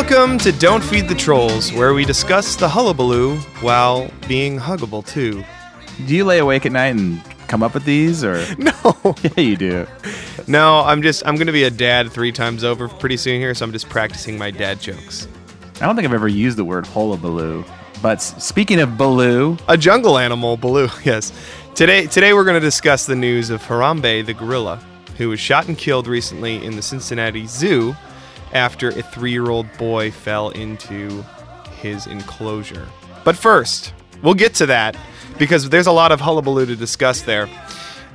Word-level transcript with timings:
Welcome 0.00 0.38
to 0.38 0.52
Don't 0.52 0.82
Feed 0.84 1.08
the 1.08 1.14
Trolls, 1.16 1.72
where 1.72 1.92
we 1.92 2.04
discuss 2.04 2.54
the 2.54 2.68
hullabaloo 2.68 3.36
while 3.62 4.08
being 4.28 4.56
huggable 4.56 5.04
too. 5.04 5.42
Do 6.06 6.14
you 6.14 6.24
lay 6.24 6.38
awake 6.38 6.64
at 6.66 6.70
night 6.70 6.94
and 6.94 7.20
come 7.48 7.64
up 7.64 7.74
with 7.74 7.84
these, 7.84 8.22
or 8.22 8.36
No, 8.58 9.16
yeah, 9.24 9.40
you 9.40 9.56
do? 9.56 9.88
no, 10.46 10.82
I'm 10.84 11.02
just 11.02 11.26
I'm 11.26 11.34
gonna 11.34 11.50
be 11.50 11.64
a 11.64 11.70
dad 11.70 12.12
three 12.12 12.30
times 12.30 12.62
over 12.62 12.86
pretty 12.86 13.16
soon 13.16 13.40
here, 13.40 13.52
so 13.56 13.64
I'm 13.66 13.72
just 13.72 13.88
practicing 13.88 14.38
my 14.38 14.52
dad 14.52 14.80
jokes. 14.80 15.26
I 15.80 15.86
don't 15.86 15.96
think 15.96 16.06
I've 16.06 16.14
ever 16.14 16.28
used 16.28 16.58
the 16.58 16.64
word 16.64 16.86
hullabaloo. 16.86 17.64
But 18.00 18.22
speaking 18.22 18.78
of 18.78 18.96
baloo, 18.96 19.56
A 19.66 19.76
jungle 19.76 20.16
animal, 20.16 20.56
Baloo. 20.56 20.88
Yes. 21.04 21.32
Today, 21.74 22.06
today 22.06 22.34
we're 22.34 22.44
going 22.44 22.54
to 22.54 22.64
discuss 22.64 23.04
the 23.04 23.16
news 23.16 23.50
of 23.50 23.62
Harambe 23.62 24.24
the 24.24 24.32
gorilla, 24.32 24.76
who 25.16 25.30
was 25.30 25.40
shot 25.40 25.66
and 25.66 25.76
killed 25.76 26.06
recently 26.06 26.64
in 26.64 26.76
the 26.76 26.82
Cincinnati 26.82 27.48
Zoo 27.48 27.96
after 28.52 28.88
a 28.88 29.02
three-year-old 29.02 29.66
boy 29.78 30.10
fell 30.10 30.50
into 30.50 31.24
his 31.80 32.06
enclosure. 32.06 32.86
But 33.24 33.36
first, 33.36 33.92
we'll 34.22 34.34
get 34.34 34.54
to 34.54 34.66
that 34.66 34.96
because 35.38 35.68
there's 35.68 35.86
a 35.86 35.92
lot 35.92 36.12
of 36.12 36.20
hullabaloo 36.20 36.66
to 36.66 36.76
discuss 36.76 37.22
there. 37.22 37.48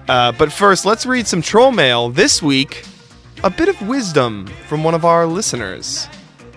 Uh, 0.08 0.32
but 0.34 0.52
first, 0.52 0.86
let's 0.86 1.06
read 1.06 1.28
some 1.28 1.42
troll 1.42 1.72
mail. 1.72 2.10
This 2.10 2.42
week, 2.42 2.84
a 3.44 3.50
bit 3.50 3.70
of 3.70 3.82
wisdom 3.88 4.48
from 4.68 4.84
one 4.84 4.94
of 4.94 5.06
our 5.06 5.26
listeners. 5.26 6.08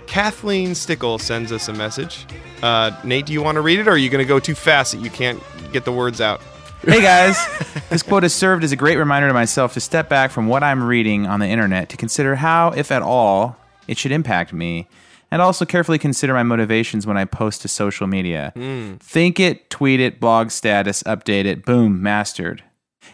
Kathleen 0.07 0.75
Stickle 0.75 1.19
sends 1.19 1.53
us 1.53 1.69
a 1.69 1.73
message. 1.73 2.27
Uh, 2.63 2.91
Nate, 3.05 3.27
do 3.27 3.33
you 3.33 3.43
want 3.43 3.57
to 3.57 3.61
read 3.61 3.79
it, 3.79 3.87
or 3.87 3.93
are 3.93 3.97
you 3.97 4.09
going 4.11 4.25
to 4.25 4.29
go 4.29 4.41
too 4.41 4.55
fast 4.55 4.93
that 4.93 4.99
you 4.99 5.11
can't 5.11 5.43
get 5.73 5.85
the 5.85 5.93
words 5.93 6.21
out? 6.21 6.41
hey 6.83 7.03
guys, 7.03 7.37
this 7.91 8.03
quote 8.03 8.23
has 8.23 8.33
served 8.33 8.63
as 8.63 8.71
a 8.71 8.77
great 8.77 8.97
reminder 8.97 9.27
to 9.27 9.35
myself 9.35 9.75
to 9.75 9.81
step 9.81 10.09
back 10.09 10.31
from 10.31 10.47
what 10.47 10.63
I'm 10.63 10.83
reading 10.83 11.27
on 11.27 11.41
the 11.41 11.47
internet 11.47 11.89
to 11.91 11.97
consider 11.97 12.37
how, 12.37 12.71
if 12.71 12.93
at 12.93 13.03
all, 13.03 13.57
it 13.89 13.99
should 13.99 14.13
impact 14.13 14.53
me, 14.53 14.89
and 15.31 15.43
also 15.43 15.65
carefully 15.65 15.99
consider 15.99 16.35
my 16.35 16.43
motivations 16.43 17.07
when 17.07 17.17
I 17.17 17.25
post 17.25 17.63
to 17.63 17.69
social 17.69 18.07
media. 18.07 18.53
Hmm. 18.55 18.95
Think 18.95 19.41
it, 19.41 19.71
tweet 19.71 20.01
it, 20.01 20.21
blog 20.21 20.51
status, 20.51 21.03
update 21.05 21.45
it, 21.45 21.65
boom, 21.65 22.03
mastered. 22.03 22.63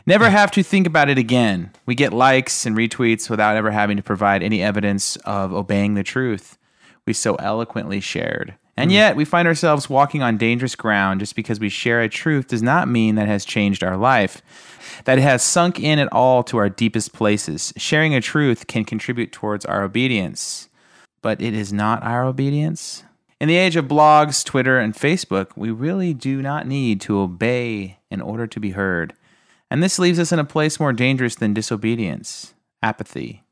Never 0.07 0.31
have 0.31 0.51
to 0.53 0.63
think 0.63 0.87
about 0.87 1.09
it 1.09 1.19
again. 1.19 1.71
We 1.87 1.95
get 1.95 2.13
likes 2.13 2.67
and 2.67 2.77
retweets 2.77 3.31
without 3.31 3.57
ever 3.57 3.71
having 3.71 3.97
to 3.97 4.03
provide 4.03 4.43
any 4.43 4.63
evidence 4.63 5.17
of 5.17 5.53
obeying 5.53 5.95
the 5.95 6.03
truth 6.03 6.59
we 7.07 7.13
so 7.13 7.35
eloquently 7.37 8.01
shared. 8.01 8.55
And 8.77 8.91
hmm. 8.91 8.95
yet, 8.95 9.17
we 9.17 9.25
find 9.25 9.47
ourselves 9.47 9.91
walking 9.91 10.23
on 10.23 10.37
dangerous 10.37 10.75
ground 10.75 11.21
just 11.21 11.37
because 11.37 11.61
we 11.61 11.69
share 11.69 12.01
a 12.01 12.09
truth 12.09 12.49
does 12.49 12.63
not 12.63 12.89
mean 12.89 13.15
that 13.17 13.25
it 13.25 13.29
has 13.29 13.45
changed 13.45 13.85
our 13.85 13.97
life, 13.97 14.43
that 15.05 15.19
it 15.19 15.23
has 15.23 15.43
sunk 15.43 15.79
in 15.79 15.99
at 15.99 16.13
all 16.13 16.43
to 16.45 16.57
our 16.59 16.69
deepest 16.69 17.13
places. 17.13 17.73
Sharing 17.77 18.15
a 18.15 18.21
truth 18.21 18.67
can 18.67 18.85
contribute 18.85 19.33
towards 19.33 19.65
our 19.67 19.83
obedience, 19.83 20.69
but 21.21 21.41
it 21.41 21.55
is 21.55 21.73
not 21.73 22.03
our 22.03 22.25
obedience. 22.25 23.05
In 23.41 23.49
the 23.49 23.57
age 23.57 23.75
of 23.75 23.87
blogs, 23.87 24.45
Twitter, 24.45 24.79
and 24.79 24.95
Facebook, 24.95 25.49
we 25.57 25.71
really 25.71 26.15
do 26.15 26.41
not 26.41 26.67
need 26.67 27.01
to 27.03 27.19
obey 27.19 27.99
in 28.09 28.21
order 28.21 28.47
to 28.47 28.61
be 28.61 28.71
heard. 28.71 29.15
And 29.69 29.83
this 29.83 29.99
leaves 29.99 30.19
us 30.19 30.33
in 30.33 30.39
a 30.39 30.45
place 30.45 30.79
more 30.79 30.93
dangerous 30.93 31.35
than 31.35 31.53
disobedience 31.53 32.55
apathy. 32.83 33.43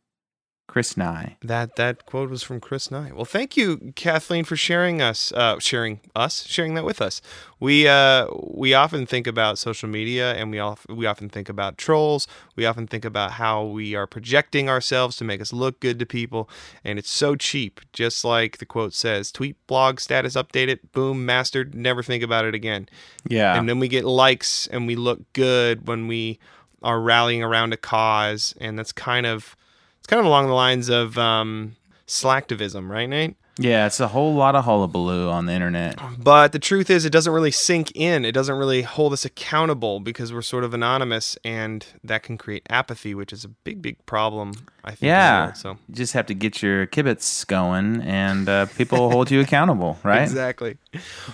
Chris 0.71 0.97
Nye. 0.97 1.37
That 1.43 1.75
that 1.75 2.07
quote 2.07 2.31
was 2.31 2.45
from 2.45 2.61
Chris 2.61 2.93
Nye. 2.93 3.11
Well, 3.13 3.25
thank 3.25 3.57
you, 3.57 3.93
Kathleen, 3.97 4.45
for 4.45 4.55
sharing 4.55 5.03
us, 5.03 5.33
uh, 5.33 5.59
sharing 5.59 5.99
us, 6.15 6.47
sharing 6.47 6.75
that 6.75 6.85
with 6.85 7.03
us. 7.03 7.21
We 7.59 7.89
uh, 7.89 8.29
we 8.39 8.73
often 8.73 9.05
think 9.05 9.27
about 9.27 9.59
social 9.59 9.89
media, 9.89 10.33
and 10.35 10.49
we 10.53 10.61
all 10.61 10.79
we 10.89 11.07
often 11.07 11.29
think 11.29 11.49
about 11.49 11.77
trolls. 11.77 12.29
We 12.55 12.67
often 12.67 12.87
think 12.87 13.05
about 13.05 13.33
how 13.33 13.65
we 13.65 13.97
are 13.97 14.07
projecting 14.07 14.69
ourselves 14.69 15.17
to 15.17 15.25
make 15.25 15.41
us 15.41 15.53
look 15.53 15.81
good 15.81 15.99
to 15.99 16.07
people, 16.07 16.49
and 16.85 17.01
it's 17.01 17.11
so 17.11 17.35
cheap. 17.35 17.81
Just 17.93 18.25
like 18.25 18.59
the 18.59 18.65
quote 18.65 18.95
says: 18.95 19.33
"Tweet, 19.33 19.57
blog, 19.67 19.99
status, 19.99 20.37
update 20.37 20.69
it, 20.69 20.93
boom, 20.93 21.27
mastered. 21.27 21.75
Never 21.75 22.05
think 22.05 22.23
about 22.23 22.45
it 22.45 22.55
again." 22.55 22.89
Yeah. 23.29 23.59
and 23.59 23.69
then 23.69 23.81
we 23.81 23.89
get 23.89 24.05
likes 24.05 24.69
and 24.69 24.87
we 24.87 24.95
look 24.95 25.33
good 25.33 25.89
when 25.89 26.07
we 26.07 26.39
are 26.81 27.01
rallying 27.01 27.43
around 27.43 27.73
a 27.73 27.77
cause 27.77 28.55
and 28.61 28.79
that's 28.79 28.93
kind 28.93 29.27
of 29.27 29.57
it's 30.01 30.07
kind 30.07 30.19
of 30.21 30.27
along 30.27 30.47
the 30.49 30.55
lines 30.55 30.89
of 30.89 31.17
um 31.19 31.77
slacktivism 32.07 32.89
right 32.91 33.09
nate 33.09 33.37
Yeah, 33.59 33.87
it's 33.87 34.01
a 34.01 34.09
whole 34.09 34.35
lot 34.35 34.57
of 34.57 34.65
hullabaloo 34.65 35.29
on 35.29 35.47
the 35.47 35.53
internet. 35.53 35.97
but 36.19 36.51
the 36.53 36.59
truth 36.59 36.91
is 36.91 37.05
it 37.05 37.11
doesn't 37.13 37.33
really 37.33 37.53
sink 37.53 37.93
in 37.95 38.25
it 38.25 38.33
doesn't 38.33 38.57
really 38.57 38.83
hold 38.83 39.13
us 39.13 39.25
accountable 39.25 40.01
because 40.01 40.33
we're 40.33 40.43
sort 40.43 40.65
of 40.65 40.75
anonymous 40.75 41.39
and 41.45 41.87
that 42.03 42.25
can 42.25 42.37
create 42.37 42.67
apathy 42.69 43.15
which 43.15 43.33
is 43.33 43.45
a 43.45 43.49
big 43.49 43.81
big 43.81 44.05
problem 44.07 44.55
i 44.83 44.91
think 44.91 45.03
Yeah. 45.03 45.45
world, 45.45 45.57
so 45.57 45.71
You 45.89 45.95
just 45.95 46.15
have 46.15 46.27
to 46.27 46.35
get 46.35 46.63
your 46.63 46.87
kibitz 46.89 47.47
going, 47.47 48.01
and 48.03 48.49
uh, 48.49 48.67
people 48.77 48.99
will 48.99 49.11
hold 49.11 49.31
you 49.31 49.41
accountable, 49.41 49.99
right? 50.05 50.23
Exactly. 50.23 50.79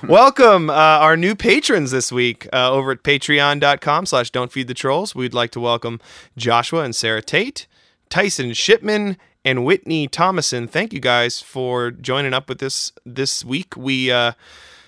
Welcome, 0.03 0.69
uh, 0.69 0.75
our 0.75 1.17
new 1.17 1.35
patrons 1.35 1.91
this 1.91 2.11
week 2.13 2.49
uh, 2.53 2.71
over 2.71 2.91
at 2.93 3.03
patreon.com 3.03 4.05
slash 4.07 4.31
don't 4.31 4.53
feed 4.53 4.67
the 4.69 4.75
trolls. 4.75 5.15
We'd 5.15 5.33
like 5.33 5.53
to 5.53 5.61
welcome 5.61 6.01
Joshua 6.37 6.83
and 6.83 6.95
Sarah 6.95 7.23
Tate, 7.23 7.67
Tyson 8.09 8.53
Shipman, 8.53 9.17
and 9.47 9.65
Whitney 9.65 10.09
Thomason. 10.09 10.67
Thank 10.67 10.93
you 10.93 10.99
guys 10.99 11.41
for 11.41 11.93
joining 11.93 12.35
up 12.35 12.49
with 12.49 12.59
this 12.59 12.93
this 13.07 13.45
week. 13.45 13.77
We 13.77 14.11
uh, 14.11 14.33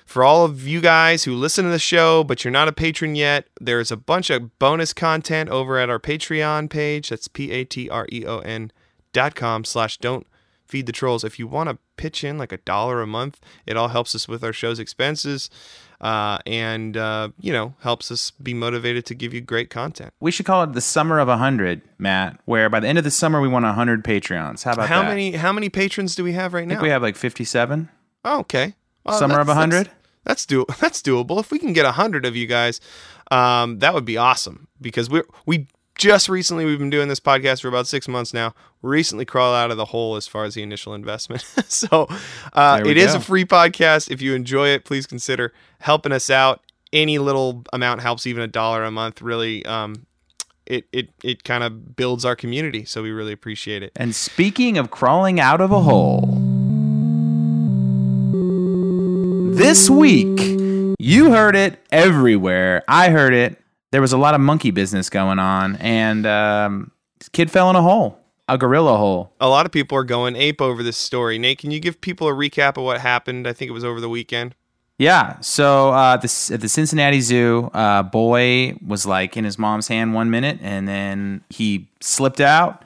for 0.04 0.24
all 0.24 0.44
of 0.44 0.66
you 0.66 0.80
guys 0.80 1.22
who 1.24 1.34
listen 1.34 1.64
to 1.64 1.70
the 1.70 1.78
show, 1.78 2.24
but 2.24 2.42
you're 2.42 2.50
not 2.50 2.66
a 2.66 2.72
patron 2.72 3.14
yet, 3.14 3.46
there's 3.60 3.92
a 3.92 3.96
bunch 3.96 4.30
of 4.30 4.58
bonus 4.58 4.92
content 4.92 5.48
over 5.48 5.78
at 5.78 5.88
our 5.88 6.00
Patreon 6.00 6.68
page. 6.70 7.10
That's 7.10 7.28
P 7.28 7.52
A 7.52 7.64
T 7.64 7.88
R 7.88 8.06
E 8.10 8.26
O 8.26 8.40
N 8.40 8.72
dot 9.12 9.36
com 9.36 9.64
slash 9.64 9.98
don't 9.98 10.26
feed 10.66 10.86
the 10.86 10.92
trolls. 10.92 11.22
If 11.22 11.38
you 11.38 11.46
want 11.46 11.70
to 11.70 11.78
pitch 11.96 12.24
in 12.24 12.36
like 12.36 12.52
a 12.52 12.58
dollar 12.58 13.00
a 13.00 13.06
month, 13.06 13.40
it 13.64 13.76
all 13.76 13.88
helps 13.88 14.14
us 14.14 14.26
with 14.26 14.42
our 14.42 14.52
show's 14.52 14.80
expenses. 14.80 15.50
Uh, 16.00 16.38
and 16.46 16.96
uh, 16.96 17.28
you 17.40 17.52
know 17.52 17.74
helps 17.80 18.12
us 18.12 18.30
be 18.30 18.54
motivated 18.54 19.04
to 19.06 19.14
give 19.14 19.34
you 19.34 19.40
great 19.40 19.68
content. 19.68 20.12
We 20.20 20.30
should 20.30 20.46
call 20.46 20.62
it 20.62 20.72
the 20.72 20.80
summer 20.80 21.18
of 21.18 21.26
a 21.28 21.32
100, 21.32 21.82
Matt, 21.98 22.38
where 22.44 22.70
by 22.70 22.78
the 22.78 22.86
end 22.86 22.98
of 22.98 23.04
the 23.04 23.10
summer, 23.10 23.40
we 23.40 23.48
want 23.48 23.64
a 23.64 23.68
100 23.74 24.04
Patreons. 24.04 24.62
How 24.62 24.72
about 24.74 24.88
How 24.88 25.02
that? 25.02 25.08
many 25.08 25.32
how 25.32 25.52
many 25.52 25.68
patrons 25.68 26.14
do 26.14 26.22
we 26.22 26.32
have 26.34 26.54
right 26.54 26.64
I 26.64 26.68
think 26.68 26.78
now? 26.80 26.84
we 26.84 26.90
have 26.90 27.02
like 27.02 27.16
57. 27.16 27.88
Oh, 28.24 28.40
okay. 28.40 28.74
Well, 29.04 29.18
Summer 29.18 29.40
of 29.40 29.48
100? 29.48 29.86
That's, 29.86 29.90
that's 30.24 30.46
do 30.46 30.66
that's 30.80 31.02
doable. 31.02 31.40
If 31.40 31.50
we 31.50 31.58
can 31.58 31.72
get 31.72 31.84
a 31.84 31.92
hundred 31.92 32.24
of 32.26 32.36
you 32.36 32.46
guys, 32.46 32.80
um, 33.30 33.78
that 33.80 33.92
would 33.94 34.04
be 34.04 34.16
awesome. 34.16 34.68
Because 34.80 35.10
we 35.10 35.22
we 35.46 35.66
just 35.98 36.28
recently 36.28 36.64
we've 36.64 36.78
been 36.78 36.90
doing 36.90 37.08
this 37.08 37.20
podcast 37.20 37.60
for 37.60 37.68
about 37.68 37.86
six 37.86 38.08
months 38.08 38.32
now. 38.32 38.54
Recently 38.80 39.24
crawled 39.24 39.56
out 39.56 39.70
of 39.70 39.76
the 39.76 39.84
hole 39.86 40.16
as 40.16 40.26
far 40.26 40.44
as 40.44 40.54
the 40.54 40.62
initial 40.62 40.94
investment. 40.94 41.42
so 41.68 42.08
uh, 42.54 42.80
it 42.86 42.96
is 42.96 43.14
a 43.14 43.20
free 43.20 43.44
podcast. 43.44 44.10
If 44.10 44.22
you 44.22 44.34
enjoy 44.34 44.68
it, 44.68 44.84
please 44.84 45.06
consider 45.06 45.52
helping 45.80 46.12
us 46.12 46.30
out. 46.30 46.62
Any 46.92 47.18
little 47.18 47.64
amount 47.72 48.00
helps, 48.00 48.26
even 48.26 48.42
a 48.42 48.46
dollar 48.46 48.84
a 48.84 48.90
month. 48.90 49.20
Really, 49.20 49.66
um, 49.66 50.06
it 50.64 50.86
it 50.92 51.10
it 51.22 51.44
kind 51.44 51.62
of 51.62 51.96
builds 51.96 52.24
our 52.24 52.34
community. 52.34 52.86
So 52.86 53.02
we 53.02 53.10
really 53.10 53.32
appreciate 53.32 53.82
it. 53.82 53.92
And 53.94 54.14
speaking 54.14 54.78
of 54.78 54.90
crawling 54.90 55.38
out 55.38 55.60
of 55.60 55.70
a 55.70 55.80
hole, 55.80 56.22
this 59.54 59.90
week, 59.90 60.40
you 60.98 61.32
heard 61.32 61.56
it 61.56 61.78
everywhere. 61.90 62.84
I 62.88 63.10
heard 63.10 63.34
it. 63.34 63.60
There 63.90 64.00
was 64.00 64.12
a 64.12 64.18
lot 64.18 64.34
of 64.34 64.40
monkey 64.40 64.70
business 64.70 65.08
going 65.08 65.38
on, 65.38 65.76
and 65.76 66.26
um, 66.26 66.92
kid 67.32 67.50
fell 67.50 67.70
in 67.70 67.76
a 67.76 67.82
hole, 67.82 68.18
a 68.46 68.58
gorilla 68.58 68.98
hole. 68.98 69.32
A 69.40 69.48
lot 69.48 69.64
of 69.64 69.72
people 69.72 69.96
are 69.96 70.04
going 70.04 70.36
ape 70.36 70.60
over 70.60 70.82
this 70.82 70.96
story. 70.96 71.38
Nate, 71.38 71.58
can 71.58 71.70
you 71.70 71.80
give 71.80 72.00
people 72.00 72.28
a 72.28 72.32
recap 72.32 72.76
of 72.76 72.84
what 72.84 73.00
happened? 73.00 73.46
I 73.46 73.52
think 73.52 73.70
it 73.70 73.72
was 73.72 73.84
over 73.84 74.00
the 74.00 74.08
weekend. 74.08 74.54
Yeah. 74.98 75.38
So 75.40 75.90
uh, 75.90 76.16
this, 76.16 76.50
at 76.50 76.60
the 76.60 76.68
Cincinnati 76.68 77.20
Zoo, 77.20 77.70
uh, 77.72 78.02
boy 78.02 78.76
was 78.84 79.06
like 79.06 79.36
in 79.36 79.44
his 79.44 79.58
mom's 79.58 79.88
hand 79.88 80.12
one 80.12 80.28
minute, 80.28 80.58
and 80.60 80.88
then 80.88 81.44
he 81.48 81.88
slipped 82.00 82.40
out, 82.40 82.84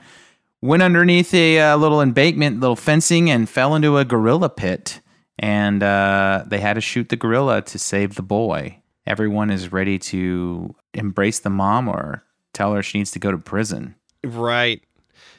went 0.61 0.83
underneath 0.83 1.33
a 1.33 1.59
uh, 1.59 1.75
little 1.75 2.01
embankment, 2.01 2.59
little 2.59 2.75
fencing, 2.75 3.29
and 3.29 3.49
fell 3.49 3.75
into 3.75 3.97
a 3.97 4.05
gorilla 4.05 4.49
pit. 4.49 5.01
And 5.39 5.81
uh, 5.81 6.43
they 6.45 6.59
had 6.59 6.75
to 6.75 6.81
shoot 6.81 7.09
the 7.09 7.15
gorilla 7.15 7.63
to 7.63 7.79
save 7.79 8.13
the 8.13 8.21
boy. 8.21 8.77
Everyone 9.07 9.49
is 9.49 9.71
ready 9.71 9.97
to 9.99 10.75
embrace 10.93 11.39
the 11.39 11.49
mom 11.49 11.87
or 11.87 12.23
tell 12.53 12.73
her 12.73 12.83
she 12.83 12.99
needs 12.99 13.11
to 13.11 13.19
go 13.19 13.31
to 13.31 13.37
prison. 13.37 13.95
Right. 14.23 14.81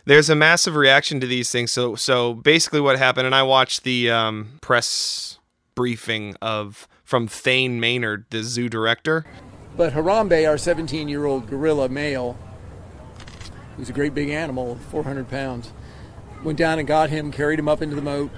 There's 0.05 0.29
a 0.29 0.35
massive 0.35 0.77
reaction 0.77 1.21
to 1.21 1.27
these 1.27 1.51
things. 1.51 1.73
So 1.73 1.95
so 1.95 2.35
basically 2.35 2.81
what 2.81 2.99
happened 2.99 3.27
and 3.27 3.35
I 3.35 3.43
watched 3.43 3.85
the 3.85 4.11
um, 4.11 4.59
press 4.61 5.39
briefing 5.75 6.37
of 6.43 6.89
from 7.05 7.27
Thane 7.29 7.81
Maynard, 7.81 8.27
the 8.31 8.43
zoo 8.43 8.69
director. 8.69 9.25
But 9.77 9.93
Harambe, 9.93 10.49
our 10.49 10.59
17 10.59 11.09
year 11.09 11.25
old 11.25 11.49
gorilla 11.49 11.89
male, 11.89 12.39
who's 13.77 13.91
a 13.91 13.93
great 13.93 14.15
big 14.15 14.31
animal, 14.31 14.79
400 14.91 15.29
pounds, 15.29 15.73
went 16.43 16.59
down 16.59 16.79
and 16.79 16.87
got 16.87 17.11
him, 17.11 17.33
carried 17.33 17.59
him 17.59 17.69
up 17.69 17.83
into 17.83 17.97
the 17.97 18.03
moat, 18.03 18.31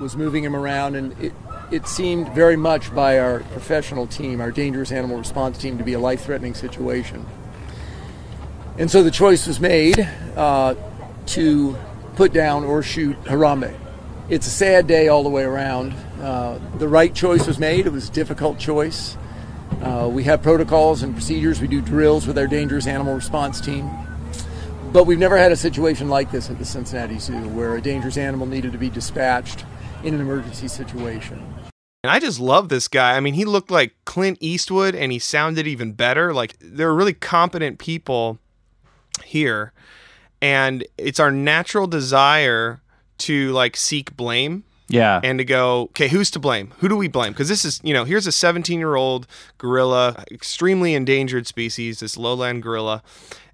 was 0.00 0.16
moving 0.16 0.44
him 0.44 0.56
around, 0.56 0.94
and 0.94 1.12
it, 1.22 1.32
it 1.70 1.86
seemed 1.86 2.28
very 2.34 2.56
much 2.56 2.94
by 2.94 3.18
our 3.18 3.40
professional 3.40 4.06
team, 4.06 4.40
our 4.40 4.50
dangerous 4.50 4.90
animal 4.92 5.18
response 5.18 5.58
team, 5.58 5.78
to 5.78 5.84
be 5.84 5.92
a 5.92 6.00
life 6.00 6.24
threatening 6.24 6.54
situation. 6.54 7.26
And 8.78 8.90
so 8.90 9.02
the 9.02 9.10
choice 9.10 9.46
was 9.46 9.60
made 9.60 9.98
uh, 10.36 10.74
to 11.26 11.76
put 12.16 12.32
down 12.32 12.64
or 12.64 12.82
shoot 12.82 13.20
Harambe. 13.24 13.74
it's 14.28 14.46
a 14.46 14.50
sad 14.50 14.86
day 14.86 15.08
all 15.08 15.22
the 15.22 15.28
way 15.28 15.42
around. 15.42 15.92
Uh, 16.20 16.58
the 16.78 16.88
right 16.88 17.14
choice 17.14 17.46
was 17.46 17.58
made. 17.58 17.86
It 17.86 17.92
was 17.92 18.08
a 18.08 18.12
difficult 18.12 18.58
choice. 18.58 19.16
Uh, 19.82 20.08
we 20.10 20.24
have 20.24 20.42
protocols 20.42 21.02
and 21.02 21.14
procedures. 21.14 21.60
We 21.60 21.68
do 21.68 21.80
drills 21.80 22.26
with 22.26 22.38
our 22.38 22.46
dangerous 22.46 22.86
animal 22.86 23.14
response 23.14 23.60
team. 23.60 23.90
But 24.92 25.04
we've 25.04 25.18
never 25.18 25.36
had 25.36 25.52
a 25.52 25.56
situation 25.56 26.08
like 26.08 26.30
this 26.30 26.48
at 26.48 26.58
the 26.58 26.64
Cincinnati 26.64 27.18
Zoo 27.18 27.48
where 27.48 27.76
a 27.76 27.80
dangerous 27.80 28.16
animal 28.16 28.46
needed 28.46 28.72
to 28.72 28.78
be 28.78 28.88
dispatched 28.88 29.64
in 30.02 30.14
an 30.14 30.20
emergency 30.20 30.68
situation. 30.68 31.42
And 32.04 32.12
I 32.12 32.20
just 32.20 32.38
love 32.38 32.68
this 32.68 32.86
guy. 32.86 33.16
I 33.16 33.20
mean, 33.20 33.34
he 33.34 33.44
looked 33.44 33.70
like 33.72 33.92
Clint 34.04 34.38
Eastwood 34.40 34.94
and 34.94 35.10
he 35.10 35.18
sounded 35.18 35.66
even 35.66 35.92
better. 35.92 36.32
Like, 36.32 36.54
there 36.60 36.88
are 36.88 36.94
really 36.94 37.12
competent 37.12 37.78
people 37.80 38.38
here. 39.24 39.72
And 40.40 40.86
it's 40.96 41.18
our 41.18 41.32
natural 41.32 41.88
desire 41.88 42.80
to 43.18 43.50
like 43.50 43.76
seek 43.76 44.16
blame 44.16 44.62
Yeah. 44.88 45.20
and 45.24 45.40
to 45.40 45.44
go, 45.44 45.82
okay, 45.90 46.06
who's 46.06 46.30
to 46.30 46.38
blame? 46.38 46.72
Who 46.78 46.88
do 46.88 46.96
we 46.96 47.08
blame? 47.08 47.32
Because 47.32 47.48
this 47.48 47.64
is, 47.64 47.80
you 47.82 47.92
know, 47.92 48.04
here's 48.04 48.28
a 48.28 48.32
17 48.32 48.78
year 48.78 48.94
old 48.94 49.26
gorilla, 49.58 50.24
extremely 50.30 50.94
endangered 50.94 51.48
species, 51.48 51.98
this 51.98 52.16
lowland 52.16 52.62
gorilla. 52.62 53.02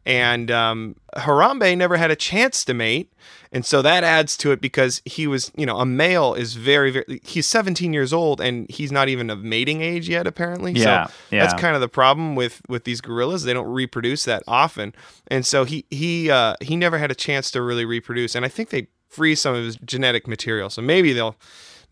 And 0.07 0.51
um, 0.51 0.97
Harambe 1.17 1.77
never 1.77 1.97
had 1.97 2.11
a 2.11 2.17
chance 2.17 2.65
to 2.67 2.75
mate. 2.75 3.13
And 3.53 3.65
so 3.65 3.83
that 3.83 4.03
adds 4.05 4.37
to 4.39 4.51
it 4.51 4.61
because 4.61 5.01
he 5.05 5.27
was, 5.27 5.53
you 5.57 5.65
know, 5.65 5.79
a 5.79 5.87
male 5.87 6.35
is 6.35 6.55
very, 6.55 6.91
very, 6.91 7.21
he's 7.23 7.47
17 7.47 7.93
years 7.93 8.13
old 8.13 8.41
and 8.41 8.69
he's 8.69 8.91
not 8.91 9.09
even 9.09 9.31
of 9.31 9.45
mating 9.45 9.81
age 9.81 10.09
yet, 10.09 10.27
apparently. 10.27 10.73
Yeah, 10.73 11.07
So 11.07 11.13
yeah. 11.31 11.47
that's 11.47 11.61
kind 11.61 11.75
of 11.75 11.81
the 11.81 11.89
problem 11.89 12.35
with, 12.35 12.61
with 12.69 12.85
these 12.85 13.01
gorillas. 13.01 13.45
They 13.45 13.53
don't 13.53 13.69
reproduce 13.69 14.25
that 14.25 14.43
often. 14.49 14.93
And 15.29 15.47
so 15.47 15.65
he, 15.65 15.87
he, 15.89 16.31
uh, 16.31 16.57
he 16.61 16.77
never 16.77 16.99
had 16.99 17.11
a 17.11 17.15
chance 17.15 17.51
to 17.53 17.63
really 17.63 17.85
reproduce. 17.85 18.35
And 18.35 18.45
I 18.45 18.49
think 18.49 18.71
they 18.71 18.89
freeze 19.09 19.41
some 19.41 19.55
of 19.55 19.65
his 19.65 19.77
genetic 19.77 20.27
material. 20.27 20.69
So 20.69 20.83
maybe 20.83 21.13
they'll 21.13 21.37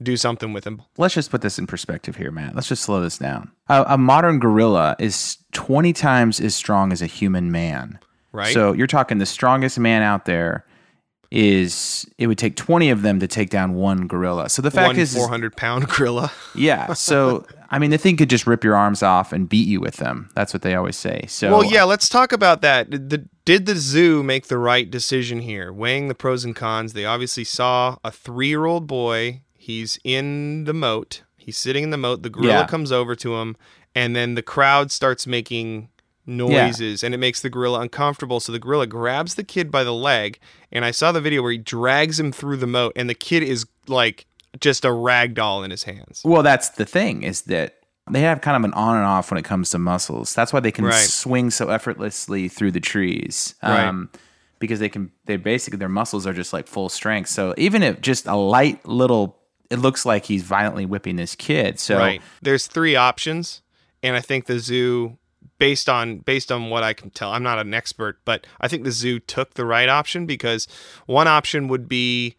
do 0.03 0.17
something 0.17 0.53
with 0.53 0.67
him. 0.67 0.83
Let's 0.99 1.15
just 1.15 1.31
put 1.31 1.41
this 1.41 1.59
in 1.59 1.67
perspective 1.67 2.17
here, 2.17 2.31
Matt. 2.31 2.55
Let's 2.55 2.69
just 2.69 2.83
slow 2.83 3.01
this 3.01 3.19
down. 3.19 3.51
A, 3.69 3.85
a 3.89 3.99
modern 3.99 4.39
gorilla 4.39 4.97
is 4.99 5.39
20 5.53 5.93
times 5.93 6.41
as 6.41 6.55
strong 6.55 6.93
as 6.93 7.01
a 7.01 7.07
human 7.07 7.51
man. 7.51 7.99
Right. 8.33 8.53
So 8.53 8.73
you're 8.73 8.87
talking 8.87 9.19
the 9.19 9.27
strongest 9.27 9.79
man 9.79 10.03
out 10.03 10.25
there 10.25 10.65
is 11.33 12.07
it 12.19 12.27
would 12.27 12.37
take 12.37 12.57
20 12.57 12.91
of 12.91 13.01
them 13.01 13.19
to 13.21 13.27
take 13.27 13.49
down 13.49 13.73
one 13.73 14.07
gorilla. 14.07 14.51
So 14.51 14.61
the 14.61 14.71
fact 14.71 14.89
One 14.89 14.99
is, 14.99 15.15
is 15.15 15.17
400 15.17 15.57
pound 15.57 15.89
gorilla. 15.89 16.31
yeah. 16.55 16.93
So 16.93 17.47
I 17.71 17.79
mean, 17.79 17.91
the 17.91 17.97
thing 17.97 18.19
could 18.19 18.29
just 18.29 18.47
rip 18.47 18.63
your 18.63 18.77
arms 18.77 19.03
off 19.03 19.33
and 19.33 19.49
beat 19.49 19.67
you 19.67 19.81
with 19.81 19.97
them. 19.97 20.29
That's 20.35 20.53
what 20.53 20.61
they 20.61 20.75
always 20.75 20.97
say. 20.97 21.25
So 21.29 21.51
Well, 21.51 21.65
yeah, 21.65 21.85
let's 21.85 22.11
talk 22.11 22.33
about 22.33 22.61
that. 22.61 22.91
Did 22.91 23.09
the, 23.09 23.29
did 23.47 23.65
the 23.65 23.77
zoo 23.77 24.23
make 24.23 24.49
the 24.49 24.59
right 24.59 24.91
decision 24.91 25.39
here? 25.41 25.73
Weighing 25.73 26.09
the 26.09 26.15
pros 26.15 26.45
and 26.45 26.55
cons, 26.55 26.93
they 26.93 27.07
obviously 27.07 27.45
saw 27.45 27.97
a 28.05 28.11
three 28.11 28.49
year 28.49 28.67
old 28.67 28.87
boy. 28.87 29.41
He's 29.63 29.99
in 30.03 30.65
the 30.65 30.75
moat. 30.75 31.23
He's 31.37 31.57
sitting 31.57 31.85
in 31.85 31.91
the 31.91 31.97
moat. 31.97 32.23
The 32.23 32.31
gorilla 32.31 32.61
Yeah. 32.61 32.67
comes 32.67 32.91
over 32.91 33.15
to 33.17 33.37
him, 33.37 33.57
and 33.95 34.17
then 34.17 34.35
the 34.35 34.43
crowd 34.43 34.91
starts 34.91 35.25
making 35.27 35.89
noises, 36.27 37.03
and 37.05 37.15
it 37.15 37.19
makes 37.19 37.41
the 37.41 37.51
gorilla 37.51 37.81
uncomfortable. 37.81 38.41
So 38.41 38.51
the 38.53 38.59
gorilla 38.59 38.87
grabs 38.87 39.35
the 39.37 39.45
kid 39.45 39.71
by 39.71 39.85
the 39.85 39.93
leg, 39.95 40.39
and 40.73 40.85
I 40.85 40.91
saw 40.91 41.13
the 41.13 41.21
video 41.21 41.43
where 41.43 41.53
he 41.53 41.59
drags 41.59 42.19
him 42.19 42.33
through 42.33 42.57
the 42.57 42.67
moat, 42.67 42.93
and 42.97 43.09
the 43.09 43.15
kid 43.15 43.43
is 43.43 43.67
like 43.87 44.27
just 44.61 44.85
a 44.85 44.93
rag 44.93 45.35
doll 45.35 45.63
in 45.63 45.71
his 45.71 45.85
hands. 45.85 46.23
Well, 46.25 46.43
that's 46.43 46.71
the 46.71 46.85
thing 46.85 47.23
is 47.23 47.43
that 47.43 47.79
they 48.11 48.21
have 48.23 48.41
kind 48.41 48.57
of 48.57 48.65
an 48.65 48.75
on 48.75 48.97
and 48.97 49.07
off 49.07 49.31
when 49.31 49.39
it 49.39 49.45
comes 49.45 49.71
to 49.71 49.79
muscles. 49.79 50.35
That's 50.35 50.53
why 50.53 50.59
they 50.61 50.73
can 50.73 50.85
Right. 50.87 50.95
swing 51.09 51.51
so 51.51 51.69
effortlessly 51.69 52.49
through 52.49 52.73
the 52.73 52.81
trees. 52.81 53.55
Um, 53.63 54.11
Because 54.59 54.79
they 54.79 54.89
can, 54.89 55.11
they 55.27 55.37
basically, 55.37 55.79
their 55.79 55.89
muscles 55.89 56.25
are 56.25 56.33
just 56.33 56.53
like 56.53 56.69
full 56.69 56.89
strength. 56.89 57.29
So 57.31 57.53
even 57.59 57.83
if 57.83 58.01
just 58.01 58.27
a 58.29 58.37
light 58.37 58.87
little, 58.87 59.42
it 59.73 59.79
looks 59.79 60.05
like 60.05 60.27
he's 60.27 60.43
violently 60.43 60.85
whipping 60.85 61.17
this 61.17 61.35
kid. 61.35 61.81
So, 61.81 61.97
Right. 61.97 62.23
There's 62.43 62.67
three 62.67 62.95
options, 62.95 63.63
and 64.03 64.15
I 64.15 64.21
think 64.21 64.45
the 64.45 64.59
zoo, 64.59 65.17
based 65.59 65.89
on 65.89 66.19
based 66.19 66.53
on 66.53 66.69
what 66.69 66.83
I 66.83 66.93
can 66.93 67.09
tell, 67.11 67.33
I'm 67.33 67.43
not 67.43 67.59
an 67.59 67.73
expert, 67.73 68.19
but 68.27 68.47
I 68.61 68.69
think 68.69 68.85
the 68.85 68.91
zoo 68.91 69.19
took 69.19 69.55
the 69.55 69.65
right 69.65 69.89
option 69.89 70.27
because 70.27 70.69
one 71.07 71.27
option 71.27 71.69
would 71.69 71.89
be 71.89 72.37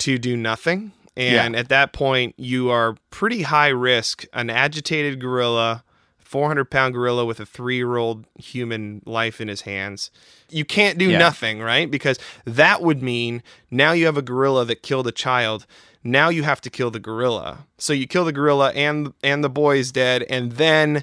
to 0.00 0.18
do 0.18 0.36
nothing, 0.36 0.92
and 1.16 1.56
at 1.56 1.68
that 1.70 1.92
point 1.92 2.34
you 2.36 2.68
are 2.70 2.96
pretty 3.10 3.42
high 3.42 3.68
risk. 3.68 4.24
An 4.32 4.50
agitated 4.50 5.18
gorilla. 5.20 5.82
400 6.30 6.66
pound 6.70 6.94
gorilla 6.94 7.24
with 7.26 7.40
a 7.40 7.44
three 7.44 7.74
year 7.74 7.96
old 7.96 8.24
human 8.38 9.02
life 9.04 9.40
in 9.40 9.48
his 9.48 9.62
hands. 9.62 10.12
You 10.48 10.64
can't 10.64 10.96
do 10.96 11.10
Yeah. 11.10 11.18
nothing, 11.18 11.58
right? 11.60 11.90
Because 11.90 12.20
that 12.44 12.82
would 12.82 13.02
mean 13.02 13.42
now 13.68 13.90
you 13.90 14.06
have 14.06 14.16
a 14.16 14.22
gorilla 14.22 14.64
that 14.66 14.80
killed 14.84 15.08
a 15.08 15.12
child. 15.12 15.66
Now 16.04 16.28
you 16.28 16.44
have 16.44 16.60
to 16.60 16.70
kill 16.70 16.92
the 16.92 17.00
gorilla. 17.00 17.66
So 17.78 17.92
you 17.92 18.06
kill 18.06 18.24
the 18.24 18.32
gorilla 18.32 18.70
and 18.76 19.12
and 19.24 19.42
the 19.42 19.50
boy 19.50 19.78
is 19.78 19.90
dead, 19.90 20.22
and 20.30 20.52
then 20.52 21.02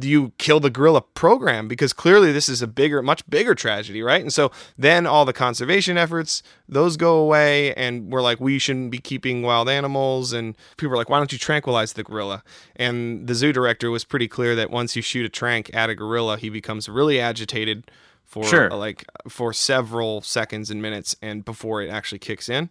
you 0.00 0.32
kill 0.38 0.58
the 0.58 0.70
gorilla 0.70 1.02
program 1.02 1.68
because 1.68 1.92
clearly 1.92 2.32
this 2.32 2.48
is 2.48 2.62
a 2.62 2.66
bigger, 2.66 3.02
much 3.02 3.28
bigger 3.28 3.54
tragedy, 3.54 4.02
right? 4.02 4.22
And 4.22 4.32
so 4.32 4.50
then 4.78 5.06
all 5.06 5.24
the 5.24 5.32
conservation 5.34 5.98
efforts 5.98 6.42
those 6.68 6.96
go 6.96 7.16
away, 7.18 7.74
and 7.74 8.10
we're 8.10 8.22
like, 8.22 8.40
we 8.40 8.58
shouldn't 8.58 8.90
be 8.90 8.98
keeping 8.98 9.42
wild 9.42 9.68
animals, 9.68 10.32
and 10.32 10.56
people 10.78 10.94
are 10.94 10.96
like, 10.96 11.10
why 11.10 11.18
don't 11.18 11.32
you 11.32 11.38
tranquilize 11.38 11.92
the 11.92 12.02
gorilla? 12.02 12.42
And 12.76 13.26
the 13.26 13.34
zoo 13.34 13.52
director 13.52 13.90
was 13.90 14.04
pretty 14.04 14.28
clear 14.28 14.54
that 14.56 14.70
once 14.70 14.96
you 14.96 15.02
shoot 15.02 15.26
a 15.26 15.28
trank 15.28 15.70
at 15.74 15.90
a 15.90 15.94
gorilla, 15.94 16.38
he 16.38 16.48
becomes 16.48 16.88
really 16.88 17.20
agitated 17.20 17.90
for 18.24 18.44
Sure. 18.44 18.72
uh, 18.72 18.76
like 18.76 19.04
for 19.28 19.52
several 19.52 20.22
seconds 20.22 20.70
and 20.70 20.80
minutes 20.80 21.14
and 21.20 21.44
before 21.44 21.82
it 21.82 21.90
actually 21.90 22.18
kicks 22.20 22.48
in. 22.48 22.70